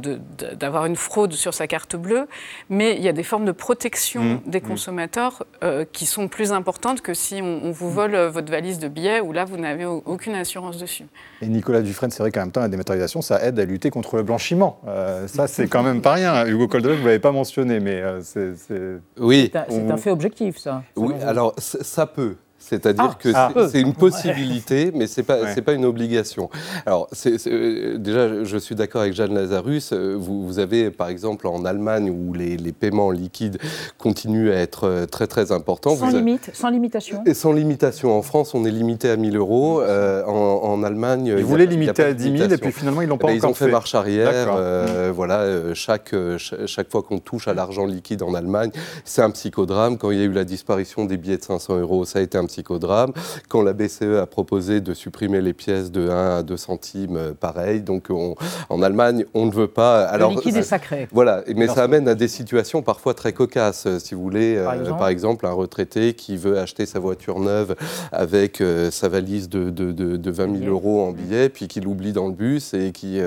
d'avoir 0.58 0.86
une 0.86 0.96
fraude 0.96 1.32
sur 1.32 1.54
sa 1.54 1.66
carte 1.66 1.96
bleue, 1.96 2.26
mais 2.68 2.96
il 2.96 3.02
y 3.02 3.08
a 3.08 3.12
des 3.12 3.22
formes 3.22 3.44
de 3.44 3.52
protection 3.52 4.22
mmh, 4.22 4.40
des 4.46 4.58
mmh. 4.58 4.62
consommateurs 4.62 5.44
euh, 5.64 5.84
qui 5.90 6.06
sont 6.06 6.28
plus 6.28 6.52
importantes 6.52 7.00
que 7.00 7.14
si 7.14 7.40
on, 7.42 7.70
vous 7.70 7.90
vole 7.90 8.14
euh, 8.14 8.30
votre 8.30 8.50
valise 8.50 8.78
de 8.78 8.88
billets 8.88 9.20
où 9.20 9.32
là, 9.32 9.44
vous 9.44 9.56
n'avez 9.56 9.84
aucune 9.84 10.34
assurance 10.34 10.78
dessus. 10.78 11.06
Et 11.42 11.46
Nicolas 11.46 11.82
Dufresne, 11.82 12.10
c'est 12.10 12.22
vrai 12.22 12.30
qu'en 12.30 12.40
même 12.40 12.52
temps, 12.52 12.60
la 12.60 12.68
dématérialisation, 12.68 13.22
ça 13.22 13.44
aide 13.44 13.58
à 13.58 13.64
lutter 13.64 13.90
contre 13.90 14.16
le 14.16 14.22
blanchiment. 14.22 14.80
ça, 15.26 15.46
c'est 15.46 15.68
quand 15.68 15.82
même 15.82 16.00
pas 16.00 16.14
rien. 16.14 16.46
Hugo 16.46 16.68
Coldebec, 16.68 16.96
vous 16.96 17.02
ne 17.02 17.08
l'avez 17.08 17.18
pas 17.18 17.32
mentionné, 17.32 17.80
mais 17.80 18.02
c'est... 18.22 18.52
Oui. 19.18 19.50
C'est 19.52 19.90
un, 19.90 19.96
fait 19.96 20.10
objectif, 20.10 20.58
ça. 20.58 20.82
Oui, 20.96 21.14
alors 21.26 21.54
ça 21.58 22.06
peut. 22.06 22.36
C'est-à-dire 22.58 23.10
ah, 23.12 23.18
que 23.18 23.28
ah. 23.34 23.52
c'est 23.70 23.80
une 23.80 23.94
possibilité, 23.94 24.90
mais 24.92 25.06
ce 25.06 25.20
n'est 25.20 25.24
pas, 25.24 25.38
pas 25.64 25.72
une 25.72 25.84
obligation. 25.84 26.50
Alors, 26.86 27.08
euh, 27.26 27.96
déjà, 27.98 28.44
je 28.44 28.58
suis 28.58 28.74
d'accord 28.74 29.02
avec 29.02 29.14
Jeanne 29.14 29.32
Lazarus. 29.32 29.92
Euh, 29.92 30.16
vous, 30.18 30.44
vous, 30.44 30.58
avez, 30.58 30.90
par 30.90 31.08
exemple, 31.08 31.46
en 31.46 31.64
Allemagne, 31.64 32.10
où 32.10 32.34
les, 32.34 32.56
les, 32.56 32.72
paiements 32.72 33.12
liquides 33.12 33.58
continuent 33.96 34.50
à 34.50 34.56
être 34.56 34.88
euh, 34.88 35.06
très, 35.06 35.28
très 35.28 35.52
importants. 35.52 35.94
Sans 35.94 36.10
limite, 36.10 36.50
sans 36.52 36.68
limitation 36.68 37.22
Et 37.26 37.34
sans 37.34 37.52
limitation. 37.52 38.16
En 38.16 38.22
France, 38.22 38.54
on 38.54 38.64
est 38.64 38.72
limité 38.72 39.08
à 39.08 39.16
1000 39.16 39.36
euros. 39.36 39.80
en, 39.80 40.82
Allemagne... 40.82 41.34
Ils 41.38 41.44
voulaient 41.44 41.66
limiter 41.66 42.02
à 42.02 42.12
10 42.12 42.38
000, 42.38 42.52
et 42.52 42.58
puis 42.58 42.72
finalement, 42.72 43.02
ils 43.02 43.08
l'ont 43.08 43.18
pas 43.18 43.28
eh 43.30 43.38
ben, 43.38 43.44
encore 43.44 43.56
fait. 43.56 43.64
Ils 43.64 43.66
ont 43.66 43.68
fait 43.68 43.72
marche 43.72 43.94
arrière. 43.94 45.12
Voilà, 45.14 45.74
chaque, 45.74 46.14
chaque 46.36 46.90
fois 46.90 47.02
qu'on 47.02 47.18
touche 47.18 47.46
à 47.46 47.54
l'argent 47.54 47.86
liquide 47.86 48.22
en 48.22 48.34
Allemagne, 48.34 48.70
c'est 49.04 49.22
un 49.22 49.30
psychodrame. 49.30 49.96
Quand 49.96 50.10
il 50.10 50.18
y 50.18 50.22
a 50.22 50.24
eu 50.24 50.32
la 50.32 50.44
disparition 50.44 51.04
des 51.04 51.16
billets 51.16 51.38
de 51.38 51.44
500 51.44 51.78
euros, 51.78 52.04
ça 52.04 52.18
a 52.18 52.22
été 52.22 52.36
un 52.36 52.47
psychodrame. 52.48 53.12
Quand 53.48 53.62
la 53.62 53.72
BCE 53.72 54.18
a 54.20 54.26
proposé 54.26 54.80
de 54.80 54.94
supprimer 54.94 55.40
les 55.40 55.52
pièces 55.52 55.92
de 55.92 56.08
1 56.08 56.38
à 56.38 56.42
2 56.42 56.56
centimes, 56.56 57.16
euh, 57.16 57.32
pareil. 57.38 57.80
Donc 57.80 58.08
en 58.10 58.82
Allemagne, 58.82 59.24
on 59.34 59.46
ne 59.46 59.52
veut 59.52 59.68
pas. 59.68 60.04
Alors, 60.04 60.30
le 60.30 60.36
liquide 60.36 60.56
est 60.56 60.62
sacré. 60.62 61.08
Voilà, 61.12 61.42
mais 61.54 61.68
ça 61.68 61.84
amène 61.84 62.08
à 62.08 62.14
des 62.14 62.28
situations 62.28 62.82
parfois 62.82 63.14
très 63.14 63.32
cocasses. 63.32 63.86
Euh, 63.86 63.98
si 63.98 64.14
vous 64.14 64.22
voulez, 64.22 64.56
euh, 64.56 64.92
par 64.94 65.08
exemple, 65.08 65.46
un 65.46 65.52
retraité 65.52 66.14
qui 66.14 66.36
veut 66.36 66.58
acheter 66.58 66.86
sa 66.86 66.98
voiture 66.98 67.38
neuve 67.38 67.76
avec 68.12 68.62
sa 68.90 69.08
valise 69.08 69.48
de, 69.48 69.70
de, 69.70 69.92
de, 69.92 70.30
20 70.30 70.60
000 70.60 70.70
euros 70.70 71.02
en 71.02 71.12
billets, 71.12 71.48
puis 71.48 71.68
qu'il 71.68 71.86
oublie 71.86 72.12
dans 72.12 72.26
le 72.26 72.34
bus 72.34 72.74
et 72.74 72.92
qui. 72.92 73.18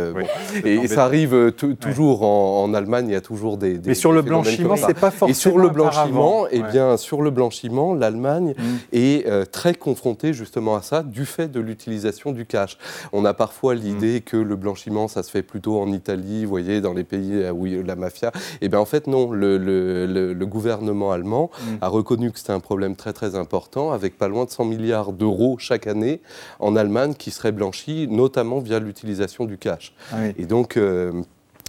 Et 0.66 0.88
ça 0.88 1.06
arrive 1.06 1.52
toujours 1.52 2.24
en, 2.24 2.72
Allemagne, 2.74 3.08
il 3.10 3.14
y 3.14 3.16
a 3.16 3.22
toujours 3.22 3.58
des. 3.58 3.80
mais 3.86 3.94
sur 3.94 4.12
le 4.12 4.22
blanchiment, 4.22 4.76
c'est 4.76 4.94
pas 4.94 5.12
forcément. 5.12 5.30
Et 5.30 5.34
sur 5.34 5.58
le 5.58 5.70
blanchiment, 5.70 6.46
eh 6.50 6.62
bien, 6.64 6.98
sur 6.98 7.22
le 7.22 7.30
blanchiment, 7.30 7.94
l'Allemagne 7.94 8.54
mm. 8.58 8.64
est 8.94 9.11
euh, 9.26 9.46
très 9.46 9.74
confronté 9.74 10.34
justement 10.34 10.76
à 10.76 10.82
ça 10.82 11.04
du 11.04 11.26
fait 11.26 11.48
de 11.48 11.60
l'utilisation 11.60 12.32
du 12.32 12.46
cash. 12.46 12.78
On 13.12 13.26
a 13.26 13.34
parfois 13.34 13.76
l'idée 13.76 14.20
mm. 14.20 14.22
que 14.22 14.38
le 14.38 14.56
blanchiment, 14.56 15.08
ça 15.08 15.24
se 15.24 15.32
fait 15.32 15.44
plutôt 15.44 15.80
en 15.80 15.92
Italie, 15.92 16.44
vous 16.46 16.50
voyez, 16.50 16.82
dans 16.82 16.94
les 16.94 17.04
pays 17.04 17.50
où 17.50 17.66
il 17.68 17.76
y 17.76 17.80
a 17.80 17.84
la 17.84 17.96
mafia. 17.96 18.30
Et 18.30 18.66
eh 18.66 18.70
bien 18.70 18.80
en 18.80 18.86
fait, 18.86 19.08
non, 19.08 19.32
le, 19.32 19.58
le, 19.58 20.46
gouvernement 20.46 21.12
allemand 21.12 21.50
mm. 21.54 21.76
a 21.82 21.88
reconnu 21.88 22.32
que 22.32 22.40
c'était 22.40 22.52
un 22.52 22.60
problème 22.60 22.96
très 22.96 23.14
très 23.14 23.36
important, 23.36 23.92
avec 23.92 24.18
pas 24.18 24.28
loin 24.28 24.46
de 24.46 24.50
100 24.50 24.66
milliards 24.66 25.14
d'euros 25.14 25.58
chaque 25.60 25.88
année 25.88 26.22
en 26.60 26.76
Allemagne 26.76 27.14
qui 27.14 27.32
seraient 27.32 27.52
blanchis, 27.52 28.08
notamment 28.10 28.60
via 28.60 28.80
l'utilisation 28.80 29.46
du 29.46 29.58
cash. 29.58 29.94
Ah 30.12 30.18
Et 30.38 30.46
donc, 30.46 30.78
euh, 30.78 31.12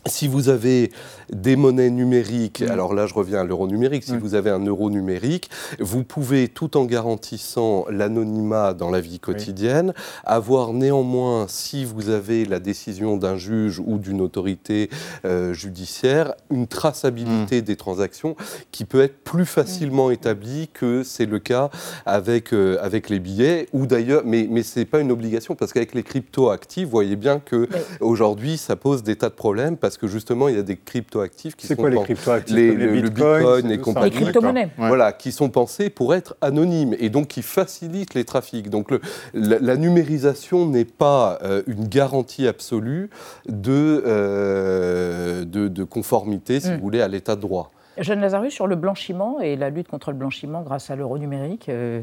si 0.07 0.27
vous 0.27 0.49
avez 0.49 0.91
des 1.31 1.57
monnaies 1.57 1.91
numériques, 1.91 2.63
alors 2.63 2.93
là 2.93 3.07
je 3.07 3.15
reviens 3.15 3.41
à 3.41 3.45
l'euro 3.45 3.69
numérique, 3.69 4.05
si 4.05 4.17
vous 4.17 4.35
avez 4.35 4.51
un 4.51 4.65
euro 4.65 4.91
numérique, 4.91 5.49
vous 5.79 6.03
pouvez, 6.03 6.49
tout 6.49 6.77
en 6.77 6.85
garantissant 6.85 7.87
l'anonymat 7.89 8.75
dans 8.75 8.91
la 8.91 9.01
vie 9.01 9.21
quotidienne, 9.21 9.95
avoir 10.25 10.73
néanmoins, 10.73 11.47
si 11.49 11.85
vous 11.85 12.09
avez 12.09 12.45
la 12.45 12.59
décision 12.59 13.17
d'un 13.17 13.37
juge 13.37 13.81
ou 13.85 13.99
d'une 13.99 14.21
autorité 14.21 14.91
euh, 15.25 15.53
judiciaire, 15.53 16.35
une 16.51 16.67
traçabilité 16.67 17.61
mm. 17.61 17.65
des 17.65 17.77
transactions 17.77 18.37
qui 18.73 18.85
peut 18.85 19.03
être 19.03 19.23
plus 19.23 19.47
facilement 19.47 20.11
établie 20.11 20.69
que 20.73 21.03
c'est 21.05 21.27
le 21.27 21.39
cas 21.39 21.71
avec, 22.07 22.53
euh, 22.53 22.77
avec 22.83 23.09
les 23.09 23.21
billets, 23.21 23.69
ou 23.73 23.87
d'ailleurs, 23.87 24.23
mais, 24.25 24.49
mais 24.51 24.63
ce 24.63 24.81
n'est 24.81 24.85
pas 24.85 25.01
une 25.01 25.13
obligation, 25.13 25.55
parce 25.55 25.73
qu'avec 25.73 25.95
les 25.95 26.03
crypto-actifs, 26.03 26.85
vous 26.85 26.91
voyez 26.91 27.17
bien 27.17 27.41
qu'aujourd'hui 27.41 28.59
ça 28.59 28.77
pose 28.77 29.03
des 29.03 29.17
tas 29.17 29.29
de 29.29 29.35
problèmes, 29.35 29.77
parce 29.93 30.01
que 30.01 30.07
justement, 30.07 30.49
il 30.49 30.57
y 30.57 30.59
a 30.59 30.63
des 30.63 30.79
cryptoactifs 30.79 31.55
qui 31.55 31.67
sont... 31.67 31.75
C'est 31.75 31.77
quoi 31.77 31.91
les 31.91 32.01
cryptoactifs 32.01 32.57
les, 32.57 32.73
le, 32.73 32.93
Bitcoin 32.93 33.71
et 33.71 33.77
compagnie. 33.77 34.09
Les 34.09 34.23
crypto-monnaies. 34.23 34.71
Voilà, 34.79 35.13
qui 35.13 35.33
sont 35.33 35.51
pensés 35.51 35.91
pour 35.91 36.15
être 36.15 36.35
anonymes 36.41 36.97
et 36.99 37.11
donc 37.11 37.29
qui 37.29 37.43
facilitent 37.43 38.15
les 38.15 38.25
trafics. 38.25 38.71
Donc 38.71 38.91
le, 38.91 39.03
la, 39.35 39.77
numérisation 39.77 40.65
n'est 40.65 40.87
pas 40.87 41.39
euh, 41.43 41.63
une 41.67 41.89
garantie 41.89 42.49
absolue 42.49 43.11
de, 43.47 44.03
euh, 44.07 45.45
de, 45.45 45.85
conformité, 45.85 46.59
si 46.61 46.71
mm. 46.71 46.77
vous 46.77 46.81
voulez, 46.81 47.03
à 47.03 47.09
l'état 47.09 47.37
de 47.37 47.43
droit. 47.43 47.71
Jeanne 47.99 48.21
Lazarus, 48.21 48.55
sur 48.55 48.67
le 48.67 48.77
blanchiment 48.77 49.41
et 49.41 49.57
la 49.57 49.69
lutte 49.69 49.89
contre 49.89 50.11
le 50.11 50.17
blanchiment 50.17 50.63
grâce 50.63 50.91
à 50.91 50.97
l'euro 50.97 51.19
numérique, 51.19 51.69
euh, 51.69 52.01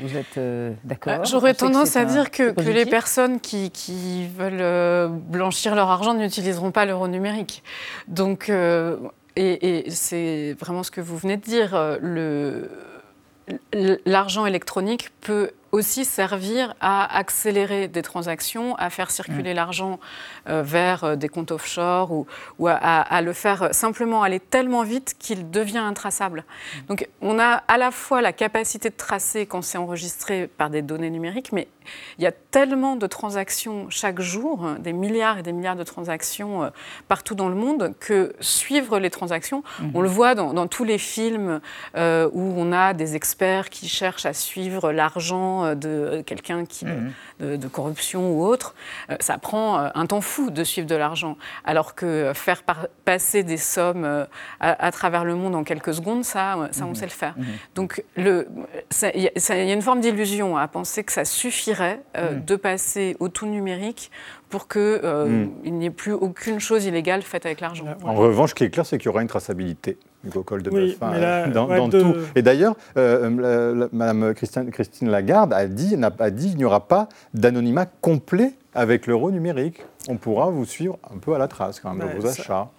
vous 0.00 0.16
êtes 0.16 0.38
euh, 0.38 0.72
d'accord 0.84 1.18
bah, 1.18 1.24
J'aurais 1.24 1.54
tendance 1.54 1.96
à 1.96 2.04
dire 2.04 2.30
que, 2.30 2.54
les 2.60 2.86
personnes 2.86 3.40
qui, 3.40 4.26
veulent 4.36 4.60
euh, 4.60 5.08
blanchir 5.08 5.74
leur 5.74 5.88
argent 5.88 6.14
n'utiliseront 6.14 6.72
pas 6.72 6.84
l'euro 6.84 7.08
numérique. 7.08 7.62
Donc, 8.08 8.48
euh, 8.48 8.96
et, 9.36 9.84
c'est 9.90 10.56
vraiment 10.58 10.82
ce 10.82 10.90
que 10.90 11.00
vous 11.00 11.16
venez 11.16 11.36
de 11.36 11.42
dire. 11.42 11.98
L'argent 14.06 14.46
électronique 14.46 15.10
peut 15.20 15.50
aussi 15.74 16.04
servir 16.04 16.74
à 16.80 17.18
accélérer 17.18 17.88
des 17.88 18.02
transactions, 18.02 18.76
à 18.76 18.90
faire 18.90 19.10
circuler 19.10 19.52
mm. 19.52 19.56
l'argent 19.56 19.98
euh, 20.48 20.62
vers 20.62 21.02
euh, 21.02 21.16
des 21.16 21.28
comptes 21.28 21.50
offshore 21.50 22.12
ou, 22.12 22.26
ou 22.60 22.68
à, 22.68 23.20
le 23.22 23.32
faire 23.32 23.74
simplement 23.74 24.22
aller 24.22 24.38
tellement 24.38 24.84
vite 24.84 25.16
qu'il 25.18 25.50
devient 25.50 25.78
intraçable. 25.78 26.44
Mm. 26.44 26.86
Donc 26.86 27.08
on 27.20 27.40
a 27.40 27.62
à 27.66 27.76
la 27.76 27.90
fois 27.90 28.22
la 28.22 28.32
capacité 28.32 28.88
de 28.88 28.94
tracer 28.94 29.46
quand 29.46 29.62
c'est 29.62 29.78
enregistré 29.78 30.46
par 30.46 30.70
des 30.70 30.80
données 30.80 31.10
numériques, 31.10 31.52
mais 31.52 31.66
il 32.18 32.24
y 32.24 32.26
a 32.26 32.32
tellement 32.32 32.96
de 32.96 33.06
transactions 33.06 33.86
chaque 33.90 34.20
jour, 34.20 34.74
des 34.78 34.92
milliards 34.92 35.38
et 35.38 35.42
des 35.42 35.52
milliards 35.52 35.76
de 35.76 35.84
transactions 35.84 36.64
euh, 36.64 36.70
partout 37.08 37.34
dans 37.34 37.48
le 37.48 37.54
monde, 37.54 37.94
que 38.00 38.34
suivre 38.40 38.98
les 38.98 39.10
transactions, 39.10 39.62
on 39.94 40.00
le 40.00 40.08
voit 40.08 40.34
dans, 40.34 40.66
tous 40.66 40.84
les 40.84 40.98
films 40.98 41.60
où 41.94 42.54
on 42.56 42.72
a 42.72 42.94
des 42.94 43.16
experts 43.16 43.70
qui 43.70 43.88
cherchent 43.88 44.26
à 44.26 44.32
suivre 44.32 44.92
l'argent 44.92 45.64
euh, 45.64 45.74
de 45.74 46.22
quelqu'un 46.22 46.64
qui 46.64 46.86
mhm. 46.86 47.12
de, 47.40 47.68
corruption 47.68 48.32
ou 48.32 48.44
autre, 48.44 48.74
euh, 49.10 49.16
ça 49.20 49.38
prend 49.38 49.78
euh, 49.78 49.88
un 49.94 50.06
temps 50.06 50.20
fou 50.20 50.50
de 50.50 50.64
suivre 50.64 50.86
de 50.86 50.94
l'argent. 50.94 51.36
Alors 51.64 51.94
que 51.94 52.32
faire 52.34 52.62
passer 53.04 53.42
des 53.42 53.56
sommes 53.56 54.26
à, 54.60 54.92
travers 54.92 55.24
le 55.24 55.34
monde 55.34 55.54
en 55.54 55.64
quelques 55.64 55.94
secondes, 55.94 56.24
ça, 56.24 56.68
ça 56.70 56.84
on 56.84 56.88
mhm. 56.88 56.94
sait 56.94 57.06
le 57.06 57.10
faire. 57.10 57.34
Mhm. 57.36 57.44
Donc 57.74 58.04
il 58.16 58.46
y, 59.14 59.52
a 59.52 59.72
une 59.72 59.82
forme 59.82 60.00
d'illusion 60.00 60.56
à 60.56 60.68
penser 60.68 61.04
que 61.04 61.12
ça 61.12 61.24
suffirait 61.24 61.73
de 61.76 62.56
passer 62.56 63.16
au 63.20 63.28
tout 63.28 63.46
numérique 63.46 64.10
pour 64.48 64.68
qu'il 64.68 65.50
n'y 65.64 65.86
ait 65.86 65.90
plus 65.90 66.12
aucune 66.12 66.60
chose 66.60 66.84
illégale 66.84 67.22
faite 67.22 67.46
avec 67.46 67.60
l'argent. 67.60 67.86
En 68.04 68.14
revanche, 68.14 68.50
ce 68.50 68.54
qui 68.54 68.64
est 68.64 68.70
clair, 68.70 68.86
c'est 68.86 68.98
qu'il 68.98 69.06
y 69.06 69.08
aura 69.08 69.22
une 69.22 69.28
traçabilité. 69.28 69.98
Hugo 70.26 70.42
Col 70.42 70.62
de 70.62 70.70
oui, 70.70 70.96
hein, 71.00 71.48
dans, 71.52 71.88
tout. 71.88 72.14
Et 72.34 72.42
d'ailleurs, 72.42 72.76
euh, 72.96 73.88
Madame 73.92 74.34
Christine, 74.34 74.70
Christine, 74.70 75.10
Lagarde 75.10 75.52
a 75.52 75.66
dit, 75.66 75.96
a 76.02 76.30
dit 76.30 76.48
qu'il 76.50 76.58
n'y 76.58 76.64
aura 76.64 76.88
pas 76.88 77.08
d'anonymat 77.34 77.86
complet 77.86 78.52
avec 78.74 79.06
l'euro 79.06 79.30
numérique. 79.30 79.84
On 80.08 80.16
pourra 80.16 80.50
vous 80.50 80.64
suivre 80.64 80.98
un 81.14 81.18
peu 81.18 81.34
à 81.34 81.38
la 81.38 81.48
trace 81.48 81.80
quand 81.80 81.94
même 81.94 82.08
de 82.08 82.20
vos 82.20 82.26
achats. 82.26 82.42
Ça, 82.42 82.70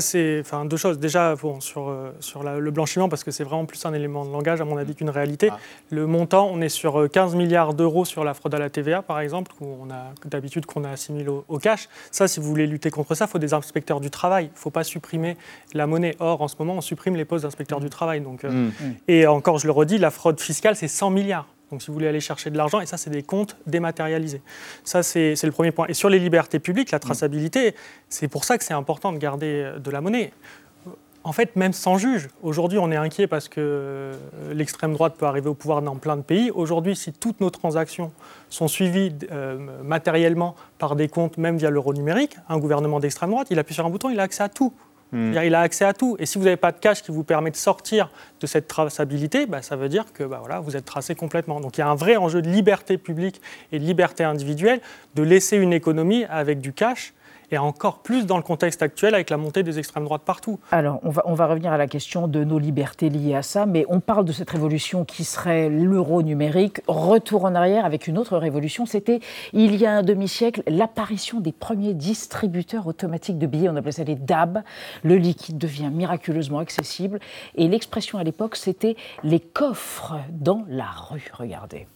c'est 0.00 0.40
enfin, 0.40 0.64
deux 0.64 0.78
choses. 0.78 0.98
Déjà, 0.98 1.34
bon, 1.34 1.60
sur, 1.60 1.90
euh, 1.90 2.10
sur 2.18 2.42
le 2.42 2.70
blanchiment, 2.70 3.10
parce 3.10 3.22
que 3.22 3.30
c'est 3.30 3.44
vraiment 3.44 3.66
plus 3.66 3.84
un 3.84 3.92
élément 3.92 4.24
de 4.24 4.30
langage, 4.30 4.58
à 4.62 4.64
mon 4.64 4.78
avis, 4.78 4.94
qu'une 4.94 5.10
réalité. 5.10 5.50
Ah. 5.52 5.58
Le 5.90 6.06
montant, 6.06 6.48
on 6.50 6.62
est 6.62 6.70
sur 6.70 7.06
15 7.10 7.34
euh, 7.34 7.36
milliards 7.36 7.74
d'euros 7.74 8.06
sur 8.06 8.24
la 8.24 8.32
fraude 8.32 8.54
à 8.54 8.58
la 8.58 8.70
TVA, 8.70 9.02
par 9.02 9.20
exemple, 9.20 9.52
où 9.60 9.76
on 9.82 9.90
a 9.90 10.14
d'habitude 10.24 10.64
qu'on 10.64 10.84
a 10.84 10.90
assimilé 10.90 11.28
au, 11.28 11.58
cash. 11.58 11.90
Ça, 12.10 12.28
si 12.28 12.40
vous 12.40 12.46
voulez 12.46 12.66
lutter 12.66 12.90
contre 12.90 13.14
ça, 13.14 13.26
il 13.26 13.30
faut 13.30 13.38
des 13.38 13.52
inspecteurs 13.52 14.00
du 14.00 14.08
travail. 14.08 14.46
Il 14.46 14.52
ne 14.52 14.58
faut 14.58 14.70
pas 14.70 14.84
supprimer 14.84 15.36
la 15.74 15.86
monnaie. 15.86 16.16
Or, 16.18 16.40
en 16.40 16.48
ce 16.48 16.56
moment, 16.58 16.72
on 16.76 16.80
supprime 16.80 17.16
les 17.16 17.26
postes 17.26 17.44
d'inspecteurs 17.44 17.80
du 17.80 17.90
travail. 17.90 18.22
Donc, 18.22 18.44
euh, 18.44 18.70
mm. 18.70 18.72
Et 19.08 19.26
encore, 19.26 19.58
je 19.58 19.66
le 19.66 19.72
redis, 19.72 19.98
la 19.98 20.10
fraude 20.10 20.40
fiscale, 20.40 20.76
c'est 20.76 20.88
100 20.88 21.10
milliards. 21.10 21.46
Donc 21.70 21.82
si 21.82 21.88
vous 21.88 21.94
voulez 21.94 22.08
aller 22.08 22.20
chercher 22.20 22.50
de 22.50 22.56
l'argent, 22.56 22.80
et 22.80 22.86
ça 22.86 22.96
c'est 22.96 23.10
des 23.10 23.22
comptes 23.22 23.56
dématérialisés. 23.66 24.42
Ça 24.84 25.02
c'est 25.02 25.34
le 25.42 25.52
premier 25.52 25.70
point. 25.70 25.86
Et 25.88 25.94
sur 25.94 26.08
les 26.08 26.18
libertés 26.18 26.58
publiques, 26.58 26.90
la 26.90 26.98
traçabilité, 26.98 27.74
c'est 28.08 28.28
pour 28.28 28.44
ça 28.44 28.58
que 28.58 28.64
c'est 28.64 28.74
important 28.74 29.12
de 29.12 29.18
garder 29.18 29.62
euh, 29.64 29.78
de 29.78 29.90
la 29.90 30.00
monnaie. 30.00 30.32
En 31.26 31.32
fait, 31.32 31.56
même 31.56 31.72
sans 31.72 31.96
juge, 31.96 32.28
aujourd'hui 32.42 32.78
on 32.78 32.92
est 32.92 32.96
inquiet 32.96 33.26
parce 33.26 33.48
que 33.48 33.58
euh, 33.58 34.12
l'extrême 34.52 34.92
droite 34.92 35.14
peut 35.16 35.24
arriver 35.24 35.48
au 35.48 35.54
pouvoir 35.54 35.80
dans 35.80 35.96
plein 35.96 36.18
de 36.18 36.22
pays. 36.22 36.50
Aujourd'hui, 36.50 36.94
si 36.94 37.14
toutes 37.14 37.40
nos 37.40 37.48
transactions 37.48 38.12
sont 38.50 38.68
suivies 38.68 39.14
euh, 39.32 39.56
matériellement 39.82 40.54
par 40.78 40.96
des 40.96 41.08
comptes, 41.08 41.38
même 41.38 41.56
via 41.56 41.70
l'euro 41.70 41.94
numérique, 41.94 42.36
un 42.50 42.58
gouvernement 42.58 43.00
d'extrême 43.00 43.30
droite, 43.30 43.46
il 43.50 43.58
appuie 43.58 43.74
sur 43.74 43.86
un 43.86 43.90
bouton, 43.90 44.10
il 44.10 44.20
a 44.20 44.24
accès 44.24 44.42
à 44.42 44.50
tout. 44.50 44.74
Hmm. 45.14 45.32
Il 45.44 45.54
a 45.54 45.60
accès 45.60 45.84
à 45.84 45.92
tout. 45.92 46.16
Et 46.18 46.26
si 46.26 46.38
vous 46.38 46.44
n'avez 46.44 46.56
pas 46.56 46.72
de 46.72 46.78
cash 46.78 47.00
qui 47.00 47.12
vous 47.12 47.22
permet 47.22 47.52
de 47.52 47.56
sortir 47.56 48.10
de 48.40 48.46
cette 48.48 48.66
traçabilité, 48.66 49.46
bah, 49.46 49.62
ça 49.62 49.76
veut 49.76 49.88
dire 49.88 50.06
que 50.12 50.24
bah, 50.24 50.38
voilà, 50.40 50.58
vous 50.58 50.76
êtes 50.76 50.84
tracé 50.84 51.14
complètement. 51.14 51.60
Donc 51.60 51.78
il 51.78 51.82
y 51.82 51.84
a 51.84 51.88
un 51.88 51.94
vrai 51.94 52.16
enjeu 52.16 52.42
de 52.42 52.50
liberté 52.50 52.98
publique 52.98 53.40
et 53.70 53.78
de 53.78 53.84
liberté 53.84 54.24
individuelle 54.24 54.80
de 55.14 55.22
laisser 55.22 55.56
une 55.56 55.72
économie 55.72 56.24
avec 56.28 56.60
du 56.60 56.72
cash 56.72 57.14
et 57.50 57.58
encore 57.58 57.98
plus 57.98 58.26
dans 58.26 58.36
le 58.36 58.42
contexte 58.42 58.82
actuel 58.82 59.14
avec 59.14 59.30
la 59.30 59.36
montée 59.36 59.62
des 59.62 59.78
extrêmes 59.78 60.04
droites 60.04 60.22
partout. 60.22 60.58
Alors, 60.70 61.00
on 61.02 61.10
va, 61.10 61.22
on 61.26 61.34
va 61.34 61.46
revenir 61.46 61.72
à 61.72 61.78
la 61.78 61.86
question 61.86 62.28
de 62.28 62.44
nos 62.44 62.58
libertés 62.58 63.08
liées 63.10 63.34
à 63.34 63.42
ça, 63.42 63.66
mais 63.66 63.84
on 63.88 64.00
parle 64.00 64.24
de 64.24 64.32
cette 64.32 64.50
révolution 64.50 65.04
qui 65.04 65.24
serait 65.24 65.68
l'euro 65.68 66.22
numérique. 66.22 66.80
Retour 66.86 67.44
en 67.44 67.54
arrière 67.54 67.84
avec 67.84 68.06
une 68.06 68.18
autre 68.18 68.36
révolution, 68.36 68.86
c'était 68.86 69.20
il 69.52 69.76
y 69.76 69.86
a 69.86 69.92
un 69.92 70.02
demi-siècle 70.02 70.62
l'apparition 70.66 71.40
des 71.40 71.52
premiers 71.52 71.94
distributeurs 71.94 72.86
automatiques 72.86 73.38
de 73.38 73.46
billets, 73.46 73.68
on 73.68 73.76
appelait 73.76 73.92
ça 73.92 74.04
les 74.04 74.14
DAB. 74.14 74.62
Le 75.02 75.16
liquide 75.16 75.58
devient 75.58 75.90
miraculeusement 75.92 76.58
accessible 76.58 77.20
et 77.54 77.68
l'expression 77.68 78.18
à 78.18 78.24
l'époque, 78.24 78.56
c'était 78.56 78.96
les 79.22 79.40
coffres 79.40 80.14
dans 80.30 80.64
la 80.68 80.86
rue. 80.86 81.30
Regardez. 81.32 81.86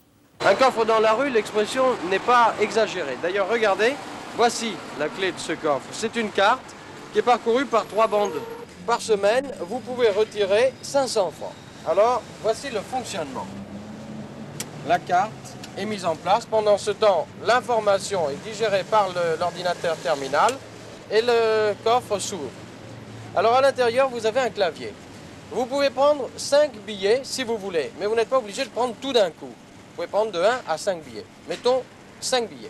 Un 0.44 0.54
coffre 0.54 0.84
dans 0.84 1.00
la 1.00 1.12
rue, 1.12 1.30
l'expression 1.30 1.84
n'est 2.10 2.18
pas 2.18 2.54
exagérée. 2.60 3.18
D'ailleurs, 3.22 3.48
regardez, 3.48 3.94
Voici 4.38 4.72
la 5.00 5.08
clé 5.08 5.32
de 5.32 5.38
ce 5.40 5.52
coffre. 5.52 5.88
C'est 5.90 6.14
une 6.14 6.30
carte 6.30 6.62
qui 7.12 7.18
est 7.18 7.22
parcourue 7.22 7.66
par 7.66 7.84
trois 7.86 8.06
bandes. 8.06 8.40
Par 8.86 9.00
semaine, 9.00 9.50
vous 9.62 9.80
pouvez 9.80 10.10
retirer 10.10 10.72
500 10.80 11.32
francs. 11.32 11.52
Alors, 11.84 12.22
voici 12.40 12.68
le 12.70 12.78
fonctionnement. 12.78 13.48
La 14.86 15.00
carte 15.00 15.32
est 15.76 15.84
mise 15.84 16.04
en 16.04 16.14
place. 16.14 16.46
Pendant 16.46 16.78
ce 16.78 16.92
temps, 16.92 17.26
l'information 17.44 18.30
est 18.30 18.48
digérée 18.48 18.84
par 18.84 19.08
l'ordinateur 19.40 19.96
terminal 19.96 20.54
et 21.10 21.20
le 21.20 21.74
coffre 21.82 22.20
s'ouvre. 22.20 22.48
Alors 23.34 23.54
à 23.54 23.60
l'intérieur, 23.60 24.08
vous 24.08 24.24
avez 24.24 24.38
un 24.38 24.50
clavier. 24.50 24.94
Vous 25.50 25.66
pouvez 25.66 25.90
prendre 25.90 26.28
5 26.36 26.70
billets 26.86 27.22
si 27.24 27.42
vous 27.42 27.58
voulez, 27.58 27.90
mais 27.98 28.06
vous 28.06 28.14
n'êtes 28.14 28.30
pas 28.30 28.38
obligé 28.38 28.62
de 28.62 28.70
prendre 28.70 28.94
tout 29.00 29.12
d'un 29.12 29.30
coup. 29.30 29.52
Vous 29.98 30.04
pouvez 30.04 30.16
prendre 30.16 30.30
de 30.30 30.38
1 30.38 30.60
à 30.68 30.78
5 30.78 31.02
billets. 31.02 31.24
Mettons 31.48 31.82
5 32.20 32.48
billets. 32.48 32.68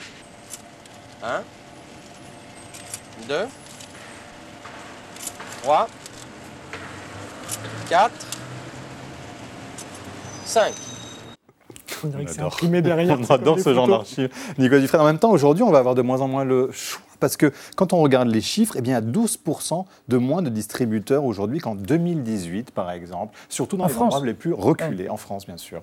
1, 1.22 1.42
2, 3.28 3.34
3, 5.62 5.88
4, 7.90 8.10
5. 10.46 10.72
On, 12.02 12.08
derrière, 12.80 13.18
on 13.20 13.30
adore 13.30 13.60
ce 13.60 13.74
genre 13.74 13.88
d'archives. 13.88 14.30
Nicolas 14.56 14.80
Dufresne, 14.80 15.02
en 15.02 15.04
même 15.04 15.18
temps, 15.18 15.30
aujourd'hui, 15.30 15.62
on 15.62 15.70
va 15.70 15.80
avoir 15.80 15.94
de 15.94 16.00
moins 16.00 16.22
en 16.22 16.28
moins 16.28 16.44
le 16.44 16.70
choix 16.72 17.02
parce 17.20 17.36
que 17.36 17.52
quand 17.76 17.92
on 17.92 18.00
regarde 18.00 18.28
les 18.28 18.40
chiffres, 18.40 18.76
eh 18.78 18.80
bien, 18.80 18.98
il 18.98 19.04
y 19.04 19.08
a 19.08 19.12
12% 19.12 19.84
de 20.08 20.16
moins 20.16 20.40
de 20.40 20.48
distributeurs 20.48 21.24
aujourd'hui 21.24 21.58
qu'en 21.58 21.74
2018, 21.74 22.70
par 22.70 22.90
exemple, 22.90 23.36
surtout 23.50 23.76
dans 23.76 23.86
les 23.86 23.96
endroits 23.98 24.24
les 24.24 24.34
plus 24.34 24.54
reculés, 24.54 25.10
en 25.10 25.18
France, 25.18 25.44
bien 25.44 25.58
sûr. 25.58 25.82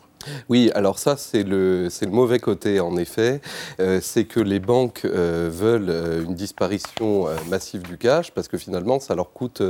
Oui, 0.49 0.71
alors 0.75 0.99
ça, 0.99 1.17
c'est 1.17 1.43
le, 1.43 1.87
le 2.01 2.11
mauvais 2.11 2.39
côté, 2.39 2.79
en 2.79 2.97
effet. 2.97 3.41
Euh, 3.79 3.99
c'est 4.01 4.25
que 4.25 4.39
les 4.39 4.59
banques 4.59 5.01
euh, 5.05 5.49
veulent 5.51 5.89
euh, 5.89 6.23
une 6.23 6.35
disparition 6.35 7.25
massive 7.49 7.83
du 7.83 7.97
cash 7.97 8.31
parce 8.31 8.47
que 8.47 8.57
finalement, 8.57 8.99
ça 8.99 9.15
leur 9.15 9.31
coûte. 9.31 9.61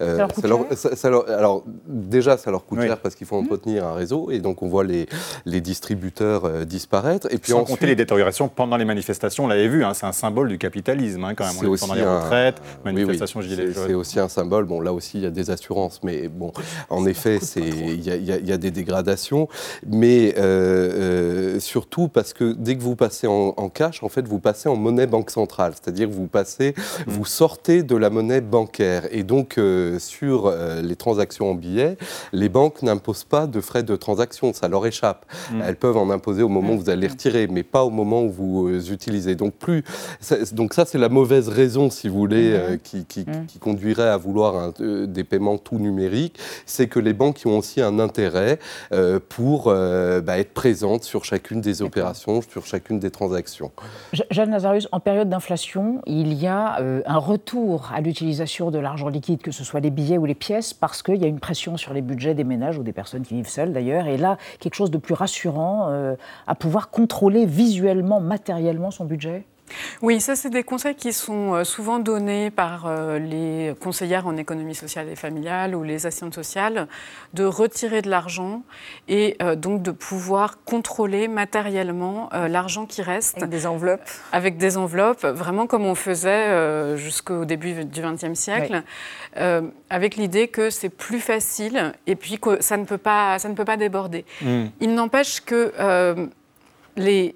ça, 0.00 1.10
leur 1.10 1.30
alors, 1.30 1.64
déjà, 1.86 2.36
ça 2.36 2.50
leur 2.50 2.64
coûte 2.64 2.80
cher 2.80 2.98
parce 2.98 3.14
qu'il 3.14 3.26
faut 3.26 3.40
mmh. 3.40 3.44
entretenir 3.44 3.86
un 3.86 3.94
réseau 3.94 4.30
et 4.30 4.38
donc 4.38 4.62
on 4.62 4.68
voit 4.68 4.84
les, 4.84 5.06
les 5.44 5.60
distributeurs 5.60 6.66
disparaître. 6.66 7.28
Et 7.30 7.38
puis 7.38 7.52
Sans 7.52 7.64
compter 7.64 7.86
les 7.86 7.96
détériorations 7.96 8.48
pendant 8.48 8.76
les 8.76 8.84
manifestations, 8.84 9.44
on 9.44 9.48
l'avait 9.48 9.68
vu, 9.68 9.84
hein, 9.84 9.94
c'est 9.94 10.06
un 10.06 10.12
symbole 10.12 10.48
du 10.48 10.58
capital 10.58 10.94
Hein, 11.24 11.34
quand 11.34 11.44
même. 11.44 11.54
C'est 11.54 11.66
aussi 11.66 11.92
les 11.94 12.04
retraites, 12.04 12.60
manifestations 12.84 13.40
C'est 13.42 13.94
aussi 13.94 14.20
un 14.20 14.28
symbole. 14.28 14.64
Bon, 14.64 14.80
là 14.80 14.92
aussi, 14.92 15.18
il 15.18 15.24
y 15.24 15.26
a 15.26 15.30
des 15.30 15.50
assurances, 15.50 16.00
mais 16.02 16.28
bon, 16.28 16.52
en 16.90 17.06
effet, 17.06 17.38
il 17.56 18.02
y, 18.02 18.52
a 18.52 18.56
des 18.56 18.70
dégradations, 18.70 19.48
mais 19.86 20.34
euh, 20.36 21.54
euh, 21.54 21.60
surtout 21.60 22.08
parce 22.08 22.32
que 22.32 22.52
dès 22.52 22.76
que 22.76 22.82
vous 22.82 22.96
passez 22.96 23.26
en, 23.26 23.52
cash, 23.68 24.02
en 24.02 24.08
fait, 24.08 24.26
vous 24.26 24.40
passez 24.40 24.68
en 24.68 24.76
monnaie 24.76 25.06
banque 25.06 25.30
centrale, 25.30 25.72
c'est-à-dire 25.74 26.08
vous 26.08 26.26
passez, 26.26 26.74
mmh. 26.76 27.10
vous 27.10 27.24
sortez 27.24 27.82
de 27.82 27.96
la 27.96 28.10
monnaie 28.10 28.40
bancaire, 28.40 29.06
et 29.10 29.22
donc 29.22 29.58
euh, 29.58 29.98
sur 29.98 30.52
les 30.82 30.96
transactions 30.96 31.50
en 31.50 31.54
billets, 31.54 31.96
les 32.32 32.48
banques 32.48 32.82
n'imposent 32.82 33.24
pas 33.24 33.46
de 33.46 33.60
frais 33.60 33.82
de 33.82 33.96
transaction, 33.96 34.52
ça 34.52 34.68
leur 34.68 34.86
échappe. 34.86 35.26
Mmh. 35.50 35.62
Elles 35.66 35.76
peuvent 35.76 35.96
en 35.96 36.10
imposer 36.10 36.42
au 36.42 36.48
moment 36.48 36.74
où 36.74 36.78
vous 36.78 36.90
allez 36.90 37.02
les 37.02 37.08
retirer, 37.08 37.46
mais 37.46 37.62
pas 37.62 37.84
au 37.84 37.90
moment 37.90 38.22
où 38.22 38.30
vous 38.30 38.92
utilisez. 38.92 39.34
Donc 39.34 39.54
plus, 39.54 39.82
donc 40.52 40.74
ça 40.74 40.84
c'est 40.84 40.98
la 40.98 41.08
mauvaise 41.08 41.48
raison, 41.48 41.90
si 41.90 42.08
vous 42.08 42.18
voulez, 42.18 42.50
mhm. 42.50 42.54
euh, 42.54 42.76
mhm. 42.94 43.46
qui, 43.46 43.58
conduirait 43.58 44.08
à 44.08 44.16
vouloir 44.16 44.72
des 44.78 45.24
paiements 45.24 45.58
tout 45.58 45.78
numériques. 45.78 46.38
C'est 46.66 46.88
que 46.88 46.98
les 46.98 47.12
banques 47.12 47.42
ont 47.46 47.58
aussi 47.58 47.80
un 47.80 47.98
intérêt 47.98 48.58
euh, 48.92 49.18
pour 49.64 49.72
bah, 49.72 50.38
être 50.38 50.52
présentes 50.52 51.04
sur 51.04 51.24
chacune 51.24 51.60
des 51.60 51.80
opérations, 51.80 52.42
sur 52.42 52.66
chacune 52.66 52.98
des 52.98 53.10
transactions. 53.10 53.72
Jeanne 54.30 54.50
Lazarus, 54.50 54.88
en 54.92 55.00
période 55.00 55.28
d'inflation, 55.28 56.02
il 56.06 56.34
y 56.34 56.46
a 56.46 56.78
un 57.06 57.18
retour 57.18 57.90
à 57.94 58.00
l'utilisation 58.00 58.70
de 58.70 58.78
l'argent 58.78 59.08
liquide, 59.08 59.40
que 59.40 59.52
ce 59.52 59.64
soit 59.64 59.80
les 59.80 59.90
billets 59.90 60.18
ou 60.18 60.26
les 60.26 60.34
pièces, 60.34 60.74
parce 60.74 61.02
qu'il 61.02 61.16
y 61.16 61.24
a 61.24 61.28
une 61.28 61.40
pression 61.40 61.76
sur 61.76 61.94
les 61.94 62.02
budgets 62.02 62.34
des 62.34 62.44
ménages 62.44 62.78
ou 62.78 62.82
des 62.82 62.92
personnes 62.92 63.22
qui 63.22 63.34
vivent 63.34 63.48
seules 63.48 63.72
d'ailleurs. 63.72 64.06
Et 64.06 64.18
là, 64.18 64.36
quelque 64.60 64.74
chose 64.74 64.90
de 64.90 64.98
plus 64.98 65.14
rassurant 65.14 65.88
à 66.46 66.54
pouvoir 66.54 66.90
contrôler 66.90 67.46
visuellement, 67.46 68.20
matériellement 68.20 68.90
son 68.90 69.06
budget? 69.06 69.44
Oui, 70.02 70.20
ça, 70.20 70.36
c'est 70.36 70.50
des 70.50 70.62
conseils 70.62 70.94
qui 70.94 71.12
sont 71.12 71.54
euh, 71.54 71.64
souvent 71.64 71.98
donnés 71.98 72.50
par 72.50 72.86
euh, 72.86 73.18
les 73.18 73.74
conseillères 73.80 74.26
en 74.26 74.36
économie 74.36 74.74
sociale 74.74 75.08
et 75.08 75.16
familiale 75.16 75.74
ou 75.74 75.82
les 75.82 76.06
assistantes 76.06 76.34
sociales, 76.34 76.88
de 77.32 77.44
retirer 77.44 78.02
de 78.02 78.10
l'argent 78.10 78.62
et 79.08 79.36
euh, 79.42 79.56
donc 79.56 79.82
de 79.82 79.90
pouvoir 79.90 80.62
contrôler 80.64 81.28
matériellement 81.28 82.28
l'argent 82.32 82.86
qui 82.86 83.02
reste. 83.02 83.38
Avec 83.38 83.50
des 83.50 83.66
enveloppes 83.66 84.08
Avec 84.32 84.56
des 84.58 84.76
enveloppes, 84.76 85.24
vraiment 85.24 85.66
comme 85.66 85.84
on 85.84 85.94
faisait 85.94 86.96
jusqu'au 86.96 87.44
début 87.44 87.84
du 87.84 88.00
XXe 88.00 88.38
siècle, 88.38 88.82
avec 89.90 90.16
l'idée 90.16 90.48
que 90.48 90.70
c'est 90.70 90.88
plus 90.88 91.20
facile 91.20 91.92
et 92.06 92.16
puis 92.16 92.38
que 92.38 92.62
ça 92.62 92.76
ne 92.76 92.84
peut 92.84 92.98
pas, 92.98 93.38
ça 93.38 93.48
ne 93.48 93.54
peut 93.54 93.64
pas 93.64 93.76
déborder. 93.76 94.24
Mmh. 94.42 94.64
Il 94.80 94.94
n'empêche 94.94 95.40
que 95.40 95.72
les, 96.96 97.34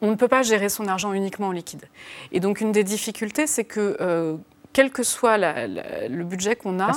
on 0.00 0.10
ne 0.10 0.14
peut 0.14 0.28
pas 0.28 0.42
gérer 0.42 0.68
son 0.68 0.86
argent 0.86 1.12
uniquement 1.12 1.48
en 1.48 1.52
liquide. 1.52 1.84
Et 2.32 2.40
donc 2.40 2.60
une 2.60 2.72
des 2.72 2.84
difficultés, 2.84 3.46
c'est 3.46 3.64
que 3.64 3.96
euh, 4.00 4.36
quel 4.72 4.90
que 4.90 5.02
soit 5.02 5.38
le 5.38 6.22
budget 6.22 6.56
qu'on 6.56 6.80
a, 6.80 6.92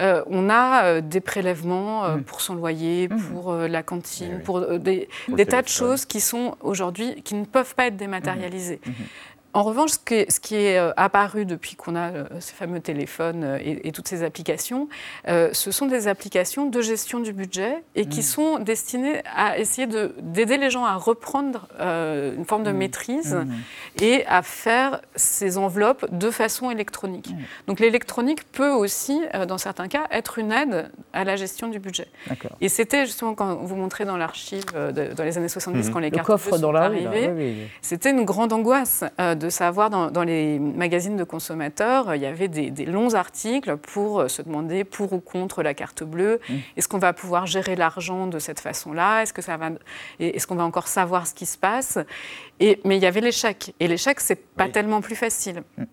euh, 0.00 0.22
on 0.26 0.50
a 0.50 0.84
euh, 0.84 1.00
des 1.00 1.20
prélèvements 1.20 2.08
mm. 2.08 2.22
pour 2.22 2.40
son 2.40 2.54
loyer, 2.54 3.08
mm. 3.08 3.20
pour 3.22 3.54
la 3.54 3.82
cantine, 3.82 4.40
pour 4.42 4.60
des, 4.78 5.08
tas 5.48 5.62
de 5.62 5.68
choses 5.68 6.04
qui 6.04 6.20
sont 6.20 6.56
aujourd'hui 6.60 7.22
qui 7.22 7.34
ne 7.34 7.44
peuvent 7.44 7.74
pas 7.74 7.86
être 7.86 7.96
dématérialisées. 7.96 8.80
Mm. 8.84 8.90
En 9.54 9.62
revanche, 9.62 9.92
ce 9.92 10.40
qui 10.40 10.56
est, 10.56 10.78
euh, 10.78 10.92
apparu 10.96 11.46
depuis 11.46 11.76
qu'on 11.76 11.94
a 11.94 12.10
euh, 12.10 12.24
ces 12.40 12.52
fameux 12.52 12.80
téléphones 12.80 13.44
euh, 13.44 13.58
et, 13.62 13.92
toutes 13.92 14.08
ces 14.08 14.24
applications, 14.24 14.88
ce 15.26 15.70
sont 15.70 15.86
des 15.86 16.08
applications 16.08 16.66
de 16.66 16.80
gestion 16.80 17.20
du 17.20 17.32
budget 17.32 17.84
et 17.94 18.06
qui 18.06 18.20
mmh. 18.20 18.22
sont 18.22 18.58
destinées 18.58 19.22
à 19.36 19.56
essayer 19.58 19.86
d'aider 19.86 20.56
les 20.56 20.70
gens 20.70 20.84
à 20.84 20.96
reprendre 20.96 21.68
une 21.78 22.44
forme 22.44 22.64
de 22.64 22.72
mmh. 22.72 22.76
maîtrise 22.76 23.34
mmh. 23.34 24.02
et 24.02 24.26
à 24.26 24.42
faire 24.42 25.00
ces 25.14 25.56
enveloppes 25.58 26.06
de 26.10 26.30
façon 26.32 26.72
électronique. 26.72 27.30
Donc 27.68 27.78
l'électronique 27.78 28.50
peut 28.50 28.70
aussi, 28.70 29.20
dans 29.46 29.58
certains 29.58 29.86
cas, 29.86 30.08
être 30.10 30.38
une 30.38 30.50
aide 30.50 30.90
à 31.12 31.22
la 31.22 31.36
gestion 31.36 31.68
du 31.68 31.78
budget. 31.78 32.08
Et 32.60 32.68
c'était 32.68 33.06
justement 33.06 33.34
quand 33.34 33.54
vous 33.54 33.76
montrez 33.76 34.04
dans 34.04 34.16
l'archive 34.16 34.64
dans 34.72 35.24
les 35.24 35.38
années 35.38 35.48
70, 35.48 35.90
quand 35.90 36.00
les 36.00 36.10
cartes 36.10 36.26
coffre 36.26 36.56
sont 36.56 36.74
arrivées, 36.74 37.68
c'était 37.80 38.10
une 38.10 38.24
grande 38.24 38.52
angoisse 38.52 39.04
de 39.18 39.43
de 39.44 39.50
savoir, 39.50 39.90
dans, 39.90 40.24
les 40.24 40.58
magazines 40.58 41.16
de 41.18 41.24
consommateurs, 41.24 42.14
il 42.14 42.22
y 42.22 42.26
avait 42.26 42.48
des, 42.48 42.86
longs 42.86 43.14
articles 43.14 43.76
pour 43.76 44.20
euh, 44.20 44.28
se 44.28 44.40
demander 44.40 44.84
pour 44.84 45.12
ou 45.12 45.20
contre 45.20 45.62
la 45.62 45.74
carte 45.74 46.02
bleue. 46.02 46.40
Mmh. 46.48 46.54
Est-ce 46.76 46.88
qu'on 46.88 46.98
va 46.98 47.12
pouvoir 47.12 47.46
gérer 47.46 47.76
l'argent 47.76 48.26
de 48.26 48.38
cette 48.38 48.60
façon-là? 48.60 49.22
Est-ce 49.22 49.34
que 49.34 49.42
ça 49.42 49.58
va 49.58 49.70
Est-ce 50.18 50.46
qu'on 50.46 50.54
va 50.54 50.64
encore 50.64 50.88
savoir 50.88 51.26
ce 51.26 51.34
qui 51.34 51.44
se 51.44 51.58
passe? 51.58 51.98
Et, 52.58 52.80
Mais 52.84 52.96
il 52.96 53.02
y 53.02 53.06
avait 53.06 53.20
l'échec. 53.20 53.74
Et 53.80 53.86
l'échec, 53.86 54.18
c'est 54.20 54.42
pas 54.56 54.68
tellement 54.68 55.02
plus 55.02 55.16
facile. 55.16 55.62
Mmh. 55.76 55.84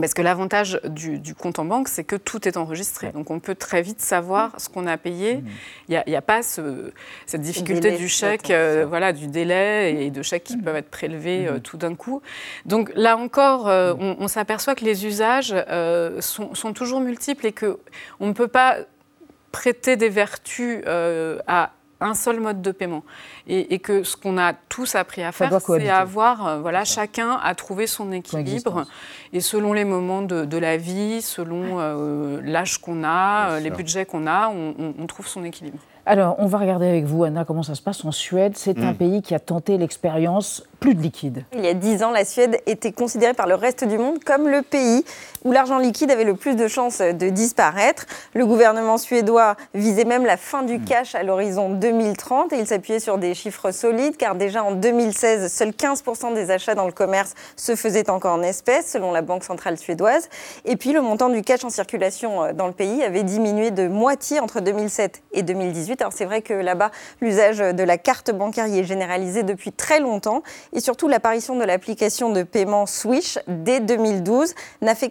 Parce 0.00 0.12
que 0.12 0.22
l'avantage 0.22 0.80
du, 0.84 1.34
compte 1.34 1.58
en 1.58 1.64
banque, 1.64 1.88
c'est 1.88 2.04
que 2.04 2.16
tout 2.16 2.46
est 2.46 2.56
enregistré. 2.56 3.12
Donc 3.12 3.30
on 3.30 3.40
peut 3.40 3.54
très 3.54 3.80
vite 3.80 4.00
savoir 4.00 4.52
ce 4.58 4.68
qu'on 4.68 4.86
a 4.86 4.96
payé. 4.98 5.36
Mmh. 5.36 5.44
Il 5.88 6.02
n'y 6.06 6.16
a, 6.16 6.22
pas 6.22 6.42
cette 6.42 7.40
difficulté 7.40 7.92
du 7.92 8.08
chèque, 8.08 8.50
euh, 8.50 8.84
voilà, 8.86 9.12
du 9.12 9.26
délai 9.26 10.04
et 10.04 10.10
de 10.10 10.22
chèques 10.22 10.44
qui 10.44 10.56
mmh. 10.58 10.62
peuvent 10.62 10.76
être 10.76 10.90
prélevés 10.90 11.46
euh, 11.46 11.54
mmh. 11.54 11.60
tout 11.60 11.76
d'un 11.78 11.94
coup. 11.94 12.20
Donc 12.66 12.92
là 12.94 13.16
encore, 13.16 13.68
euh, 13.68 13.94
on, 13.98 14.28
s'aperçoit 14.28 14.74
que 14.74 14.84
les 14.84 15.06
usages 15.06 15.54
sont, 16.20 16.54
sont, 16.54 16.72
toujours 16.72 17.00
multiples 17.00 17.46
et 17.46 17.52
qu'on 17.52 18.26
ne 18.26 18.32
peut 18.32 18.48
pas 18.48 18.76
prêter 19.50 19.96
des 19.96 20.10
vertus 20.10 20.82
à 20.86 21.70
un 22.00 22.14
seul 22.14 22.40
mode 22.40 22.62
de 22.62 22.70
paiement. 22.72 23.04
Et, 23.46 23.78
que 23.78 24.02
ce 24.02 24.16
qu'on 24.16 24.38
a 24.38 24.52
tous 24.52 24.94
appris 24.94 25.22
à 25.22 25.32
faire, 25.32 25.60
c'est 25.60 25.88
avoir, 25.88 26.46
euh, 26.46 26.58
voilà, 26.60 26.84
chacun 26.84 27.38
à 27.42 27.54
trouver 27.54 27.86
son 27.86 28.12
équilibre. 28.12 28.84
Et 29.32 29.40
selon 29.40 29.72
les 29.72 29.84
moments 29.84 30.22
de, 30.22 30.58
la 30.58 30.76
vie, 30.76 31.22
selon 31.22 31.78
euh, 31.78 32.40
l'âge 32.42 32.78
qu'on 32.78 33.04
a, 33.04 33.60
les 33.60 33.70
budgets 33.70 34.06
qu'on 34.06 34.26
a, 34.26 34.48
on 34.48 35.06
trouve 35.06 35.26
son 35.26 35.44
équilibre. 35.44 35.78
Alors, 36.08 36.36
on 36.38 36.46
va 36.46 36.58
regarder 36.58 36.86
avec 36.86 37.04
vous, 37.04 37.24
Anna, 37.24 37.44
comment 37.44 37.64
ça 37.64 37.74
se 37.74 37.82
passe 37.82 38.04
en 38.04 38.12
Suède. 38.12 38.52
C'est 38.54 38.78
un 38.78 38.92
hmm. 38.92 38.96
pays 38.96 39.22
qui 39.22 39.34
a 39.34 39.40
tenté 39.40 39.76
l'expérience 39.76 40.62
plus 40.78 40.94
de 40.94 41.02
liquide. 41.02 41.44
Il 41.52 41.64
y 41.64 41.66
a 41.66 41.74
dix 41.74 42.04
ans, 42.04 42.12
la 42.12 42.24
Suède 42.24 42.60
était 42.66 42.92
considérée 42.92 43.34
par 43.34 43.48
le 43.48 43.56
reste 43.56 43.82
du 43.82 43.98
monde 43.98 44.22
comme 44.22 44.48
le 44.48 44.62
pays 44.62 45.04
où 45.44 45.50
l'argent 45.50 45.78
liquide 45.78 46.12
avait 46.12 46.24
le 46.24 46.34
plus 46.34 46.54
de 46.54 46.68
chances 46.68 47.00
de 47.00 47.28
disparaître. 47.28 48.06
Le 48.34 48.46
gouvernement 48.46 48.98
suédois 48.98 49.56
visait 49.74 50.04
même 50.04 50.24
la 50.24 50.36
fin 50.36 50.62
du 50.62 50.78
hmm. 50.78 50.84
cash 50.84 51.14
à 51.16 51.24
l'horizon 51.24 51.70
2030 51.70 52.52
et 52.52 52.60
il 52.60 52.68
s'appuyait 52.68 53.00
sur 53.00 53.18
des 53.18 53.34
chiffres 53.34 53.72
solides 53.72 54.16
car 54.16 54.36
déjà 54.36 54.62
en 54.62 54.72
2016, 54.72 55.52
seuls 55.52 55.70
15% 55.70 56.34
des 56.34 56.52
achats 56.52 56.76
dans 56.76 56.86
le 56.86 56.92
commerce 56.92 57.34
se 57.56 57.74
faisaient 57.74 58.10
encore 58.10 58.34
en 58.34 58.42
espèces 58.42 58.92
selon 58.92 59.10
la 59.10 59.22
Banque 59.22 59.42
centrale 59.42 59.76
suédoise. 59.76 60.28
Et 60.66 60.76
puis 60.76 60.92
le 60.92 61.00
montant 61.00 61.30
du 61.30 61.42
cash 61.42 61.64
en 61.64 61.70
circulation 61.70 62.44
euh, 62.44 62.52
dans 62.52 62.68
le 62.68 62.72
pays 62.72 63.02
avait 63.02 63.24
diminué 63.24 63.72
de 63.72 63.88
moitié 63.88 64.38
entre 64.38 64.60
2007 64.60 65.22
et 65.32 65.42
2018 65.42 65.95
c'est 66.10 66.24
vrai 66.24 66.42
que 66.42 66.54
là-bas, 66.54 66.90
l'usage 67.20 67.58
de 67.58 67.82
la 67.82 67.98
carte 67.98 68.30
bancaire 68.30 68.66
y 68.66 68.78
est 68.78 68.84
généralisé 68.84 69.42
depuis 69.42 69.72
très 69.72 70.00
longtemps. 70.00 70.42
Et 70.72 70.80
surtout, 70.80 71.08
l'apparition 71.08 71.56
de 71.56 71.64
l'application 71.64 72.30
de 72.30 72.42
paiement 72.42 72.86
Swish 72.86 73.38
dès 73.48 73.80
2012 73.80 74.54
n'a 74.82 74.94
fait 74.94 75.10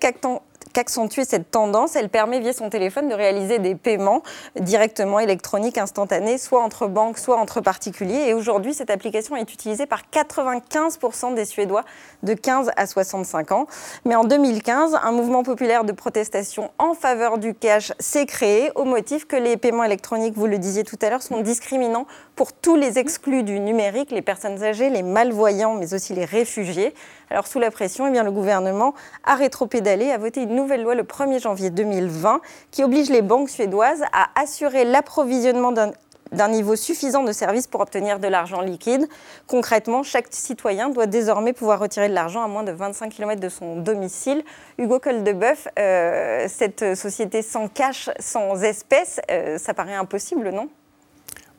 qu'accentuer 0.76 1.24
cette 1.24 1.50
tendance. 1.52 1.96
Elle 1.96 2.10
permet 2.10 2.42
via 2.42 2.52
son 2.52 2.70
téléphone 2.70 3.08
de 3.08 3.16
réaliser 3.16 3.60
des 3.60 3.76
paiements 3.76 4.22
directement 4.60 5.20
électroniques 5.20 5.78
instantanés, 5.78 6.38
soit 6.38 6.62
entre 6.62 6.88
banques, 6.88 7.18
soit 7.18 7.38
entre 7.38 7.62
particuliers. 7.62 8.28
Et 8.28 8.34
aujourd'hui, 8.34 8.74
cette 8.74 8.90
application 8.90 9.38
est 9.38 9.54
utilisée 9.54 9.86
par 9.86 10.02
95% 10.12 11.34
des 11.34 11.46
Suédois 11.46 11.86
de 12.24 12.34
15 12.34 12.72
à 12.76 12.86
65 12.86 13.54
ans. 13.54 13.68
Mais 14.04 14.16
en 14.16 14.26
2015, 14.26 15.00
un 15.02 15.12
mouvement 15.14 15.44
populaire 15.44 15.86
de 15.86 15.94
protestation 15.94 16.72
en 16.78 16.94
faveur 16.94 17.38
du 17.38 17.54
cash 17.54 17.94
s'est 18.00 18.26
créé 18.26 18.72
au 18.76 18.84
motif 18.84 19.26
que 19.26 19.38
les 19.38 19.56
paiements 19.56 19.86
électroniques, 19.86 20.36
vous 20.36 20.48
le 20.48 20.60
disiez 20.60 20.84
tout 20.84 21.00
à 21.02 21.10
l'heure, 21.10 21.24
sont 21.24 21.40
discriminants 21.40 22.06
pour 22.36 22.52
tous 22.52 22.76
les 22.76 23.00
exclus 23.00 23.44
du 23.44 23.62
numérique, 23.62 24.12
les 24.12 24.22
personnes 24.22 24.62
âgées, 24.62 24.90
les 24.90 25.04
malvoyants, 25.04 25.76
mais 25.76 25.94
aussi 25.94 26.14
les 26.14 26.26
réfugiés. 26.26 26.94
Alors 27.30 27.48
sous 27.48 27.60
la 27.60 27.72
pression, 27.72 28.08
eh 28.08 28.24
le 28.24 28.32
gouvernement 28.32 28.94
a 29.24 29.36
rétropédalé, 29.36 30.12
a 30.12 30.18
voté 30.18 30.44
une 30.44 30.56
nouvelle 30.56 30.84
loi 30.84 30.96
le 30.96 31.04
1er 31.04 31.42
janvier 31.42 31.70
2020 31.70 32.42
qui 32.72 32.84
oblige 32.84 33.10
les 33.10 33.22
banques 33.22 33.50
suédoises 33.50 34.04
à 34.14 34.30
assurer 34.40 34.86
l'approvisionnement 34.86 35.72
d'un 35.72 36.48
niveau 36.48 36.76
suffisant 36.76 37.24
de 37.24 37.32
services 37.32 37.68
pour 37.68 37.82
obtenir 37.82 38.20
de 38.20 38.28
l'argent 38.28 38.62
liquide. 38.62 39.08
Concrètement, 39.48 40.04
chaque 40.04 40.28
citoyen 40.30 40.90
doit 40.90 41.08
désormais 41.08 41.54
pouvoir 41.54 41.80
retirer 41.80 42.10
de 42.10 42.14
l'argent 42.14 42.44
à 42.44 42.48
moins 42.48 42.64
de 42.64 42.72
25 42.72 43.12
km 43.12 43.42
de 43.42 43.50
son 43.50 43.78
domicile. 43.78 44.44
Hugo 44.78 45.00
Coldebeuf, 45.00 45.68
euh, 45.80 46.46
cette 46.48 46.96
société 46.96 47.42
sans 47.42 47.68
cash, 47.68 48.10
sans 48.20 48.62
espèces, 48.64 49.20
euh, 49.32 49.58
ça 49.58 49.74
paraît 49.74 49.96
impossible, 49.96 50.50
non? 50.50 50.70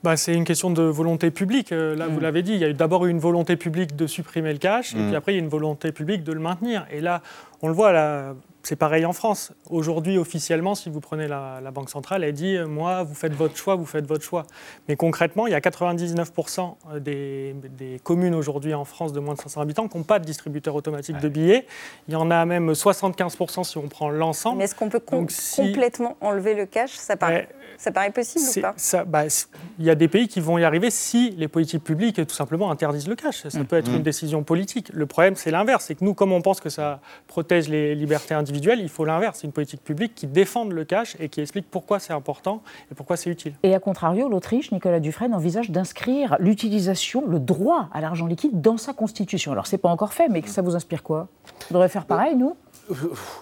Bah, 0.06 0.16
c'est 0.16 0.34
une 0.34 0.44
question 0.44 0.70
de 0.70 0.84
volonté 0.84 1.32
publique. 1.32 1.72
Euh, 1.72 1.96
là, 1.96 2.06
vous 2.06 2.20
mm. 2.20 2.22
l'avez 2.22 2.42
dit, 2.44 2.52
il 2.52 2.58
y 2.58 2.64
a 2.64 2.68
eu 2.68 2.74
d'abord 2.74 3.06
une 3.06 3.18
volonté 3.18 3.56
publique 3.56 3.96
de 3.96 4.06
supprimer 4.06 4.52
le 4.52 4.58
cash, 4.60 4.94
et 4.94 4.98
mm. 4.98 5.06
puis 5.08 5.16
après, 5.16 5.32
il 5.32 5.34
y 5.34 5.40
a 5.40 5.42
une 5.42 5.48
volonté 5.48 5.90
publique 5.90 6.22
de 6.22 6.32
le 6.32 6.38
maintenir. 6.38 6.86
Et 6.92 7.00
là, 7.00 7.22
on 7.60 7.66
le 7.66 7.74
voit, 7.74 7.90
là, 7.90 8.36
c'est 8.66 8.74
pareil 8.74 9.06
en 9.06 9.12
France. 9.12 9.52
Aujourd'hui, 9.70 10.18
officiellement, 10.18 10.74
si 10.74 10.90
vous 10.90 10.98
prenez 10.98 11.28
la, 11.28 11.60
Banque 11.72 11.88
centrale, 11.88 12.24
elle 12.24 12.32
dit 12.32 12.56
euh, 12.56 12.66
Moi, 12.66 13.04
vous 13.04 13.14
faites 13.14 13.32
votre 13.32 13.56
choix, 13.56 13.76
vous 13.76 13.86
faites 13.86 14.06
votre 14.06 14.24
choix. 14.24 14.44
Mais 14.88 14.96
concrètement, 14.96 15.46
il 15.46 15.52
y 15.52 15.54
a 15.54 15.60
99% 15.60 16.74
euh, 16.94 16.98
des, 16.98 18.00
communes 18.02 18.34
aujourd'hui 18.34 18.74
en 18.74 18.84
France 18.84 19.12
de 19.12 19.20
moins 19.20 19.34
de 19.34 19.40
500 19.40 19.60
habitants 19.60 19.86
qui 19.86 19.96
n'ont 19.96 20.02
pas 20.02 20.18
de 20.18 20.24
distributeur 20.24 20.74
automatique 20.74 21.18
de 21.18 21.28
billets. 21.28 21.64
Il 22.08 22.14
y 22.14 22.16
en 22.16 22.28
a 22.28 22.44
même 22.44 22.72
75% 22.72 23.62
si 23.62 23.78
on 23.78 23.86
prend 23.86 24.10
l'ensemble. 24.10 24.58
Mais 24.58 24.64
est-ce 24.64 24.74
qu'on 24.74 24.88
peut 24.88 25.00
complètement 25.00 26.16
enlever 26.20 26.54
le 26.54 26.66
cash? 26.66 26.90
Ça 26.90 27.16
paraît, 27.16 27.48
ça 27.78 27.92
paraît 27.92 28.10
possible 28.10 28.46
ou 28.56 28.60
pas? 28.62 29.04
bah, 29.04 29.24
Il 29.78 29.84
y 29.84 29.90
a 29.90 29.94
des 29.94 30.08
pays 30.08 30.26
qui 30.26 30.40
vont 30.40 30.58
y 30.58 30.64
arriver 30.64 30.90
si 30.90 31.30
les 31.36 31.46
politiques 31.46 31.84
publiques 31.84 32.26
tout 32.26 32.34
simplement 32.34 32.72
interdisent 32.72 33.06
le 33.06 33.14
cash. 33.14 33.46
Ça 33.46 33.60
mm. 33.60 33.66
peut 33.66 33.76
être 33.76 33.90
une 33.90 34.00
mm. 34.00 34.02
décision 34.02 34.42
politique. 34.42 34.90
Le 34.92 35.06
problème, 35.06 35.36
c'est 35.36 35.52
l'inverse. 35.52 35.84
C'est 35.84 35.94
que 35.94 36.04
nous, 36.04 36.14
comme 36.14 36.32
on 36.32 36.42
pense 36.42 36.58
que 36.58 36.68
ça 36.68 37.00
protège 37.28 37.68
les 37.68 37.94
libertés 37.94 38.34
individuelles, 38.34 38.55
il 38.56 38.88
faut 38.88 39.04
l'inverse. 39.04 39.38
C'est 39.40 39.46
une 39.46 39.52
politique 39.52 39.82
publique 39.82 40.14
qui 40.14 40.26
défende 40.26 40.72
le 40.72 40.84
cash 40.84 41.16
et 41.20 41.28
qui 41.28 41.40
explique 41.40 41.70
pourquoi 41.70 41.98
c'est 41.98 42.12
important 42.12 42.62
et 42.90 42.94
pourquoi 42.94 43.16
c'est 43.16 43.30
utile. 43.30 43.54
Et 43.62 43.74
à 43.74 43.80
contrario, 43.80 44.28
l'Autriche, 44.28 44.72
Nicolas 44.72 45.00
Dufresne, 45.00 45.34
envisage 45.34 45.70
d'inscrire 45.70 46.36
l'utilisation, 46.38 47.24
le 47.26 47.38
droit 47.38 47.88
à 47.92 48.00
l'argent 48.00 48.26
liquide 48.26 48.60
dans 48.60 48.76
sa 48.76 48.92
constitution. 48.92 49.52
Alors, 49.52 49.66
c'est 49.66 49.78
pas 49.78 49.88
encore 49.88 50.12
fait, 50.12 50.28
mais 50.28 50.42
ça 50.46 50.62
vous 50.62 50.76
inspire 50.76 51.02
quoi? 51.02 51.28
On 51.70 51.74
devrait 51.74 51.88
faire 51.88 52.06
pareil, 52.06 52.36
nous? 52.36 52.56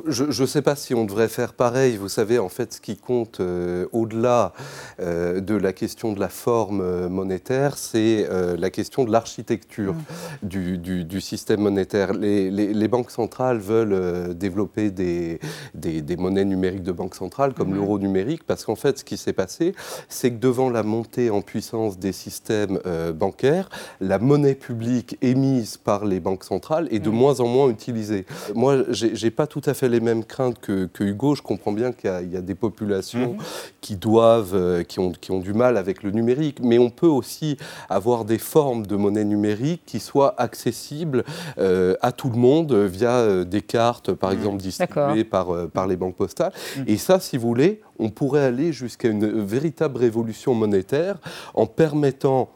Je 0.06 0.42
ne 0.42 0.46
sais 0.46 0.62
pas 0.62 0.76
si 0.76 0.94
on 0.94 1.04
devrait 1.04 1.28
faire 1.28 1.52
pareil. 1.52 1.96
Vous 1.96 2.08
savez, 2.08 2.38
en 2.38 2.48
fait, 2.48 2.74
ce 2.74 2.80
qui 2.80 2.96
compte 2.96 3.40
euh, 3.40 3.86
au-delà 3.92 4.52
euh, 5.00 5.40
de 5.40 5.54
la 5.54 5.72
question 5.72 6.12
de 6.12 6.20
la 6.20 6.28
forme 6.28 6.80
euh, 6.80 7.08
monétaire, 7.08 7.76
c'est 7.76 8.28
la 8.58 8.70
question 8.70 9.04
de 9.04 9.12
l'architecture 9.12 9.94
mmh. 9.94 10.46
du, 10.46 11.20
système 11.20 11.60
monétaire. 11.60 12.12
Les, 12.12 12.88
banques 12.88 13.10
centrales 13.10 13.58
veulent 13.58 14.34
développer 14.34 14.90
des, 14.90 15.40
des, 15.74 16.16
monnaies 16.16 16.44
numériques 16.44 16.82
de 16.82 16.92
banque 16.92 17.14
centrale, 17.14 17.54
comme 17.54 17.70
mmh. 17.70 17.74
l'euro 17.74 17.98
numérique, 17.98 18.44
parce 18.44 18.64
qu'en 18.64 18.76
fait, 18.76 18.98
ce 18.98 19.04
qui 19.04 19.16
s'est 19.16 19.32
passé, 19.32 19.74
c'est 20.08 20.30
que 20.30 20.38
devant 20.38 20.70
la 20.70 20.82
montée 20.82 21.30
en 21.30 21.42
puissance 21.42 21.98
des 21.98 22.12
systèmes 22.12 22.78
bancaires, 23.14 23.68
la 24.00 24.18
monnaie 24.18 24.54
publique 24.54 25.18
émise 25.22 25.76
par 25.76 26.04
les 26.04 26.20
banques 26.20 26.44
centrales 26.44 26.88
est 26.90 27.00
de 27.00 27.10
mmh. 27.10 27.14
moins 27.14 27.40
en 27.40 27.46
moins 27.46 27.68
utilisée. 27.68 28.26
Moi, 28.54 28.84
j'ai 28.90 29.30
pas 29.34 29.46
tout 29.46 29.62
à 29.66 29.74
fait 29.74 29.88
les 29.88 30.00
mêmes 30.00 30.24
craintes 30.24 30.58
que, 30.60 30.88
Hugo. 31.00 31.34
Je 31.34 31.42
comprends 31.42 31.72
bien 31.72 31.92
qu'il 31.92 32.10
y, 32.32 32.36
a 32.36 32.40
des 32.40 32.54
populations 32.54 33.34
mhm. 33.34 33.38
qui 33.80 33.96
doivent, 33.96 34.54
euh, 34.54 34.82
qui, 34.82 35.00
ont, 35.00 35.12
qui 35.12 35.30
ont 35.30 35.40
du 35.40 35.52
mal 35.52 35.76
avec 35.76 36.02
le 36.02 36.10
numérique, 36.10 36.58
mais 36.62 36.78
on 36.78 36.90
peut 36.90 37.06
aussi 37.06 37.56
avoir 37.88 38.24
des 38.24 38.38
formes 38.38 38.86
de 38.86 38.96
monnaie 38.96 39.24
numérique 39.24 39.82
qui 39.84 40.00
soient 40.00 40.34
accessibles 40.40 41.24
euh, 41.58 41.94
à 42.00 42.12
tout 42.12 42.30
le 42.30 42.36
monde 42.36 42.72
via 42.74 43.10
euh, 43.10 43.44
des 43.44 43.62
cartes, 43.62 44.12
par 44.12 44.30
mhm. 44.30 44.38
exemple, 44.38 44.56
distribuées 44.58 45.24
par, 45.24 45.68
par 45.68 45.86
les 45.86 45.96
banques 45.96 46.16
postales. 46.16 46.52
Mhm. 46.78 46.84
Et 46.86 46.96
ça, 46.96 47.20
si 47.20 47.36
vous 47.36 47.48
voulez, 47.48 47.80
on 47.98 48.10
pourrait 48.10 48.44
aller 48.44 48.72
jusqu'à 48.72 49.08
une 49.08 49.44
véritable 49.44 49.98
révolution 49.98 50.54
monétaire 50.54 51.18
en 51.54 51.66
permettant 51.66 52.50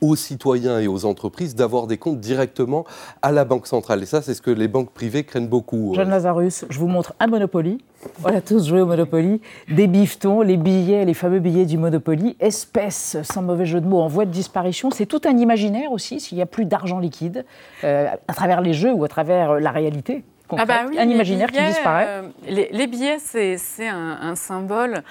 aux 0.00 0.16
citoyens 0.16 0.80
et 0.80 0.86
aux 0.86 1.04
entreprises 1.04 1.54
d'avoir 1.54 1.86
des 1.86 1.98
comptes 1.98 2.20
directement 2.20 2.84
à 3.22 3.32
la 3.32 3.44
Banque 3.44 3.66
centrale. 3.66 4.02
Et 4.02 4.06
ça, 4.06 4.22
c'est 4.22 4.34
ce 4.34 4.42
que 4.42 4.50
les 4.50 4.68
banques 4.68 4.90
privées 4.90 5.24
craignent 5.24 5.48
beaucoup. 5.48 5.92
Jeanne 5.94 6.10
Lazarus, 6.10 6.64
je 6.68 6.78
vous 6.78 6.88
montre 6.88 7.14
un 7.20 7.26
Monopoly. 7.26 7.78
On 8.24 8.28
a 8.28 8.40
tous 8.40 8.66
joué 8.68 8.80
au 8.80 8.86
Monopoly. 8.86 9.40
Des 9.68 9.86
bifetons, 9.86 10.42
les 10.42 10.56
billets, 10.56 11.04
les 11.04 11.14
fameux 11.14 11.40
billets 11.40 11.66
du 11.66 11.78
Monopoly, 11.78 12.36
espèces, 12.40 13.16
sans 13.22 13.42
mauvais 13.42 13.66
jeu 13.66 13.80
de 13.80 13.86
mots, 13.86 14.00
en 14.00 14.08
voie 14.08 14.24
de 14.24 14.30
disparition. 14.30 14.90
C'est 14.90 15.06
tout 15.06 15.22
un 15.24 15.36
imaginaire 15.36 15.90
aussi, 15.92 16.20
s'il 16.20 16.36
n'y 16.36 16.42
a 16.42 16.46
plus 16.46 16.66
d'argent 16.66 16.98
liquide, 16.98 17.44
euh, 17.84 18.08
à 18.28 18.34
travers 18.34 18.60
les 18.60 18.74
jeux 18.74 18.92
ou 18.92 19.04
à 19.04 19.08
travers 19.08 19.52
euh, 19.52 19.60
la 19.60 19.70
réalité. 19.70 20.24
Ah 20.50 20.64
bah 20.64 20.84
un 20.98 21.08
imaginaire 21.08 21.50
qui 21.50 21.62
disparaît. 21.62 22.06
Euh, 22.08 22.22
les, 22.46 22.86
billets, 22.86 23.18
c'est 23.18 23.88
un, 23.88 24.34
symbole 24.36 25.02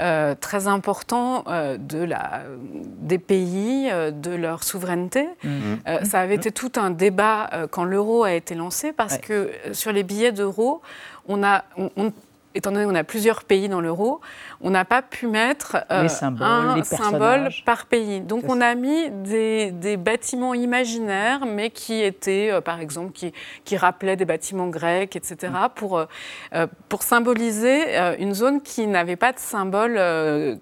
euh, 0.00 0.34
très 0.34 0.66
important 0.66 1.44
euh, 1.46 1.76
de 1.76 1.98
la, 1.98 2.42
des 2.72 3.18
pays, 3.18 3.90
de 3.90 4.30
leur 4.34 4.64
souveraineté. 4.64 5.28
Mhm. 5.44 6.04
ça 6.04 6.20
avait 6.20 6.34
été 6.34 6.50
tout 6.50 6.72
un 6.76 6.90
débat 6.90 7.50
quand 7.70 7.84
l'euro 7.84 8.24
a 8.24 8.32
été 8.32 8.54
lancé, 8.54 8.92
parce 8.92 9.18
que 9.18 9.50
sur 9.72 9.92
les 9.92 10.02
billets 10.02 10.32
d'euro, 10.32 10.82
on 11.28 11.42
a, 11.42 11.64
étant 12.54 12.72
donné 12.72 12.84
qu'on 12.84 12.94
a 12.94 13.04
plusieurs 13.04 13.44
pays 13.44 13.68
dans 13.68 13.80
l'euro, 13.80 14.20
on 14.62 14.70
n'a 14.70 14.84
pas 14.84 15.00
pu 15.00 15.26
mettre 15.26 15.76
euh, 15.90 16.04
un 16.04 16.08
symbole 16.82 17.48
par 17.64 17.86
pays. 17.86 18.20
Donc 18.20 18.44
on 18.48 18.60
a 18.60 18.74
mis 18.74 19.10
des, 19.10 19.96
bâtiments 19.96 20.54
imaginaires, 20.54 21.46
mais 21.46 21.70
qui 21.70 22.02
étaient, 22.02 22.50
euh, 22.50 22.60
par 22.60 22.80
exemple, 22.80 23.12
qui, 23.12 23.32
qui, 23.64 23.76
rappelaient 23.76 24.16
des 24.16 24.24
bâtiments 24.24 24.68
grecs, 24.68 25.16
etc., 25.16 25.52
mm. 25.52 25.68
pour, 25.74 25.98
euh, 25.98 26.66
pour 26.88 27.02
symboliser 27.02 27.96
une 28.18 28.34
zone 28.34 28.60
qui 28.60 28.86
n'avait 28.86 29.16
pas 29.16 29.32
de 29.32 29.38
symbole 29.38 29.98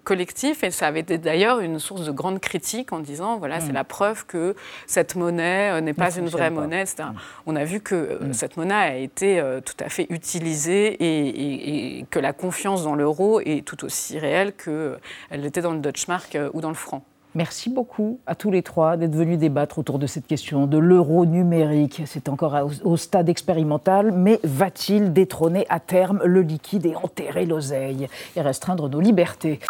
collectif. 0.04 0.62
Et 0.62 0.70
ça 0.70 0.86
avait 0.86 1.00
été 1.00 1.18
d'ailleurs 1.18 1.60
une 1.60 1.78
source 1.78 2.04
de 2.04 2.12
grande 2.12 2.40
critique 2.40 2.92
en 2.92 3.00
disant, 3.00 3.38
voilà, 3.38 3.60
c'est 3.60 3.72
mm. 3.72 3.74
la 3.74 3.84
preuve 3.84 4.26
que 4.26 4.54
cette 4.86 5.16
monnaie 5.16 5.80
n'est 5.80 5.94
pas 5.94 6.16
une 6.16 6.28
vraie 6.28 6.50
monnaie, 6.50 6.82
etc. 6.82 7.08
Mm. 7.12 7.16
On 7.46 7.56
a 7.56 7.64
vu 7.64 7.80
que 7.80 8.20
cette 8.32 8.56
monnaie 8.56 8.74
a 8.74 8.96
été 8.96 9.42
tout 9.64 9.76
à 9.84 9.88
fait 9.88 10.06
utilisée 10.10 10.86
et, 10.92 11.98
et 11.98 12.06
que 12.10 12.18
la 12.18 12.32
confiance 12.32 12.84
dans 12.84 12.94
l'euro 12.94 13.40
est 13.40 13.64
tout 13.64 13.84
aussi 13.84 13.87
réelle 14.14 14.52
qu'elle 14.54 15.44
était 15.44 15.62
dans 15.62 15.72
le 15.72 15.80
Deutschmark 15.80 16.34
euh, 16.34 16.50
ou 16.52 16.60
dans 16.60 16.68
le 16.68 16.74
franc. 16.74 17.04
Merci 17.34 17.68
beaucoup 17.68 18.20
à 18.26 18.34
tous 18.34 18.50
les 18.50 18.62
trois 18.62 18.96
d'être 18.96 19.14
venus 19.14 19.38
débattre 19.38 19.78
autour 19.78 19.98
de 19.98 20.06
cette 20.06 20.26
question 20.26 20.66
de 20.66 20.78
l'euro 20.78 21.26
numérique. 21.26 22.02
C'est 22.06 22.28
encore 22.28 22.70
au 22.82 22.96
stade 22.96 23.28
expérimental, 23.28 24.12
mais 24.12 24.40
va-t-il 24.44 25.12
détrôner 25.12 25.66
à 25.68 25.78
terme 25.78 26.20
le 26.24 26.40
liquide 26.40 26.86
et 26.86 26.96
enterrer 26.96 27.44
l'oseille 27.44 28.08
et 28.34 28.40
restreindre 28.40 28.88
nos 28.88 29.00
libertés? 29.00 29.60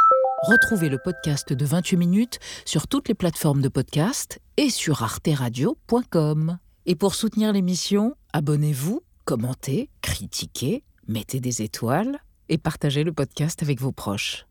Retrouvez 0.43 0.89
le 0.89 0.99
podcast 0.99 1.53
de 1.53 1.65
28 1.65 1.97
minutes 1.97 2.39
sur 2.65 2.87
toutes 2.87 3.09
les 3.09 3.15
plateformes 3.15 3.61
de 3.61 3.69
podcast 3.69 4.39
et 4.57 4.71
sur 4.71 5.03
arteradio.com. 5.03 6.59
Et 6.87 6.95
pour 6.95 7.17
soutenir 7.17 7.53
l'émission, 7.53 8.15
abonnez-vous, 8.33 9.03
commentez, 9.25 9.91
critiquez, 10.01 10.85
mettez 11.09 11.41
des 11.41 11.63
étoiles 11.63 12.21
et 12.49 12.59
partagez 12.59 13.05
le 13.05 13.13
podcast 13.13 13.63
avec 13.63 13.81
vos 13.81 13.93
proches. 13.93 14.48